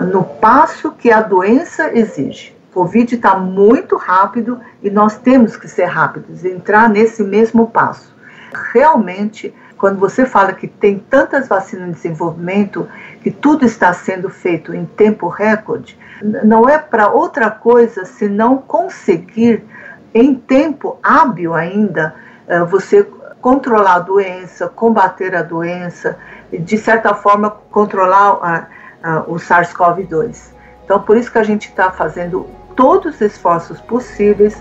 no 0.00 0.24
passo 0.24 0.90
que 0.90 1.12
a 1.12 1.22
doença 1.22 1.96
exige. 1.96 2.54
Covid 2.74 3.14
está 3.14 3.38
muito 3.38 3.96
rápido 3.96 4.60
e 4.82 4.90
nós 4.90 5.16
temos 5.16 5.56
que 5.56 5.68
ser 5.68 5.84
rápidos, 5.84 6.44
entrar 6.44 6.88
nesse 6.88 7.22
mesmo 7.22 7.68
passo. 7.68 8.12
Realmente, 8.72 9.54
quando 9.78 9.98
você 10.00 10.26
fala 10.26 10.52
que 10.52 10.66
tem 10.66 10.98
tantas 10.98 11.46
vacinas 11.46 11.88
em 11.88 11.92
desenvolvimento, 11.92 12.88
que 13.22 13.30
tudo 13.30 13.64
está 13.64 13.92
sendo 13.92 14.28
feito 14.28 14.74
em 14.74 14.84
tempo 14.84 15.28
recorde, 15.28 15.96
não 16.42 16.68
é 16.68 16.76
para 16.76 17.08
outra 17.08 17.50
coisa 17.50 18.04
senão 18.04 18.58
conseguir 18.58 19.64
em 20.14 20.34
tempo 20.34 20.98
hábil 21.02 21.54
ainda, 21.54 22.14
eh, 22.46 22.64
você 22.64 23.06
controlar 23.40 23.94
a 23.94 23.98
doença, 24.00 24.68
combater 24.68 25.34
a 25.34 25.42
doença, 25.42 26.18
de 26.52 26.76
certa 26.76 27.14
forma 27.14 27.50
controlar 27.70 28.38
a, 28.42 28.66
a, 29.02 29.20
o 29.28 29.36
SARS-CoV-2. 29.36 30.52
Então, 30.84 31.00
por 31.00 31.16
isso 31.16 31.30
que 31.30 31.38
a 31.38 31.44
gente 31.44 31.68
está 31.68 31.90
fazendo 31.90 32.46
todos 32.74 33.16
os 33.16 33.20
esforços 33.20 33.80
possíveis 33.80 34.56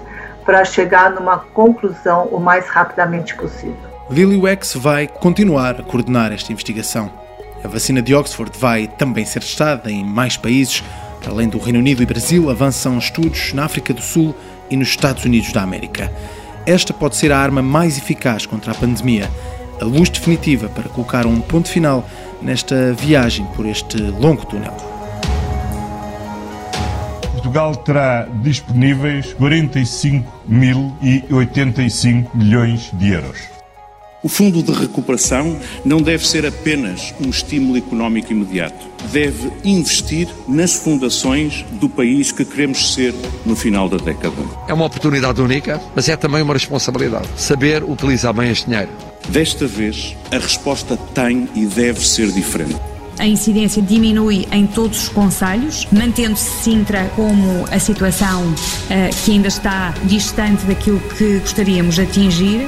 para 0.46 0.64
chegar 0.64 1.12
numa 1.12 1.40
conclusão 1.40 2.26
o 2.26 2.40
mais 2.40 2.68
rapidamente 2.68 3.36
possível. 3.36 3.76
Lily 4.10 4.38
Wex 4.38 4.76
vai 4.76 5.08
continuar 5.08 5.80
a 5.80 5.84
coordenar 5.84 6.32
esta 6.32 6.52
investigação. 6.52 7.12
A 7.64 7.68
vacina 7.68 8.02
de 8.02 8.16
Oxford 8.16 8.58
vai 8.58 8.88
também 8.88 9.26
ser 9.26 9.42
testada 9.42 9.92
em 9.92 10.04
mais 10.06 10.38
países. 10.38 10.84
Além 11.28 11.50
do 11.50 11.58
Reino 11.58 11.80
Unido 11.80 12.02
e 12.02 12.06
Brasil, 12.06 12.50
avançam 12.50 12.98
estudos 12.98 13.52
na 13.52 13.66
África 13.66 13.94
do 13.94 14.02
Sul 14.02 14.34
e 14.70 14.78
nos 14.78 14.90
Estados 14.90 15.26
Unidos 15.26 15.52
da 15.52 15.62
América. 15.62 16.12
Esta 16.66 16.94
pode 16.94 17.16
ser 17.16 17.32
a 17.32 17.40
arma 17.40 17.62
mais 17.62 17.98
eficaz 17.98 18.46
contra 18.46 18.72
a 18.72 18.76
pandemia, 18.76 19.30
a 19.80 19.86
luz 19.86 20.10
definitiva 20.10 20.68
para 20.70 20.90
colocar 20.90 21.26
um 21.26 21.40
ponto 21.40 21.70
final 21.70 22.08
nesta 22.42 22.94
viagem 22.94 23.46
por 23.56 23.66
este 23.66 23.98
longo 23.98 24.46
túnel. 24.46 24.76
Portugal 27.32 27.76
terá 27.78 28.28
disponíveis 28.42 29.34
45.085 29.36 32.36
milhões 32.36 32.92
de 32.94 33.14
euros. 33.14 33.57
O 34.24 34.28
Fundo 34.28 34.64
de 34.64 34.72
Recuperação 34.72 35.60
não 35.86 36.02
deve 36.02 36.28
ser 36.28 36.44
apenas 36.44 37.14
um 37.24 37.30
estímulo 37.30 37.78
económico 37.78 38.32
imediato. 38.32 38.88
Deve 39.12 39.52
investir 39.64 40.28
nas 40.48 40.74
fundações 40.74 41.64
do 41.74 41.88
país 41.88 42.32
que 42.32 42.44
queremos 42.44 42.96
ser 42.96 43.14
no 43.46 43.56
final 43.56 43.88
da 43.88 43.98
década. 43.98 44.36
É 44.68 44.74
uma 44.74 44.86
oportunidade 44.86 45.40
única, 45.40 45.80
mas 45.96 46.10
é 46.10 46.18
também 46.18 46.42
uma 46.42 46.54
responsabilidade. 46.54 47.28
Saber 47.38 47.84
utilizar 47.84 48.34
bem 48.34 48.50
este 48.50 48.66
dinheiro. 48.66 48.90
Desta 49.30 49.68
vez, 49.68 50.16
a 50.32 50.40
resposta 50.40 50.98
tem 51.14 51.48
e 51.54 51.68
deve 51.68 52.06
ser 52.06 52.32
diferente. 52.32 52.76
A 53.20 53.28
incidência 53.28 53.82
diminui 53.82 54.48
em 54.52 54.66
todos 54.66 55.04
os 55.04 55.10
conselhos, 55.10 55.88
mantendo-se 55.92 56.64
Sintra 56.64 57.10
como 57.16 57.66
a 57.72 57.80
situação 57.80 58.48
uh, 58.48 59.26
que 59.26 59.32
ainda 59.32 59.48
está 59.48 59.94
distante 60.06 60.66
daquilo 60.66 61.00
que 61.00 61.40
gostaríamos 61.40 61.96
de 61.96 62.02
atingir. 62.02 62.68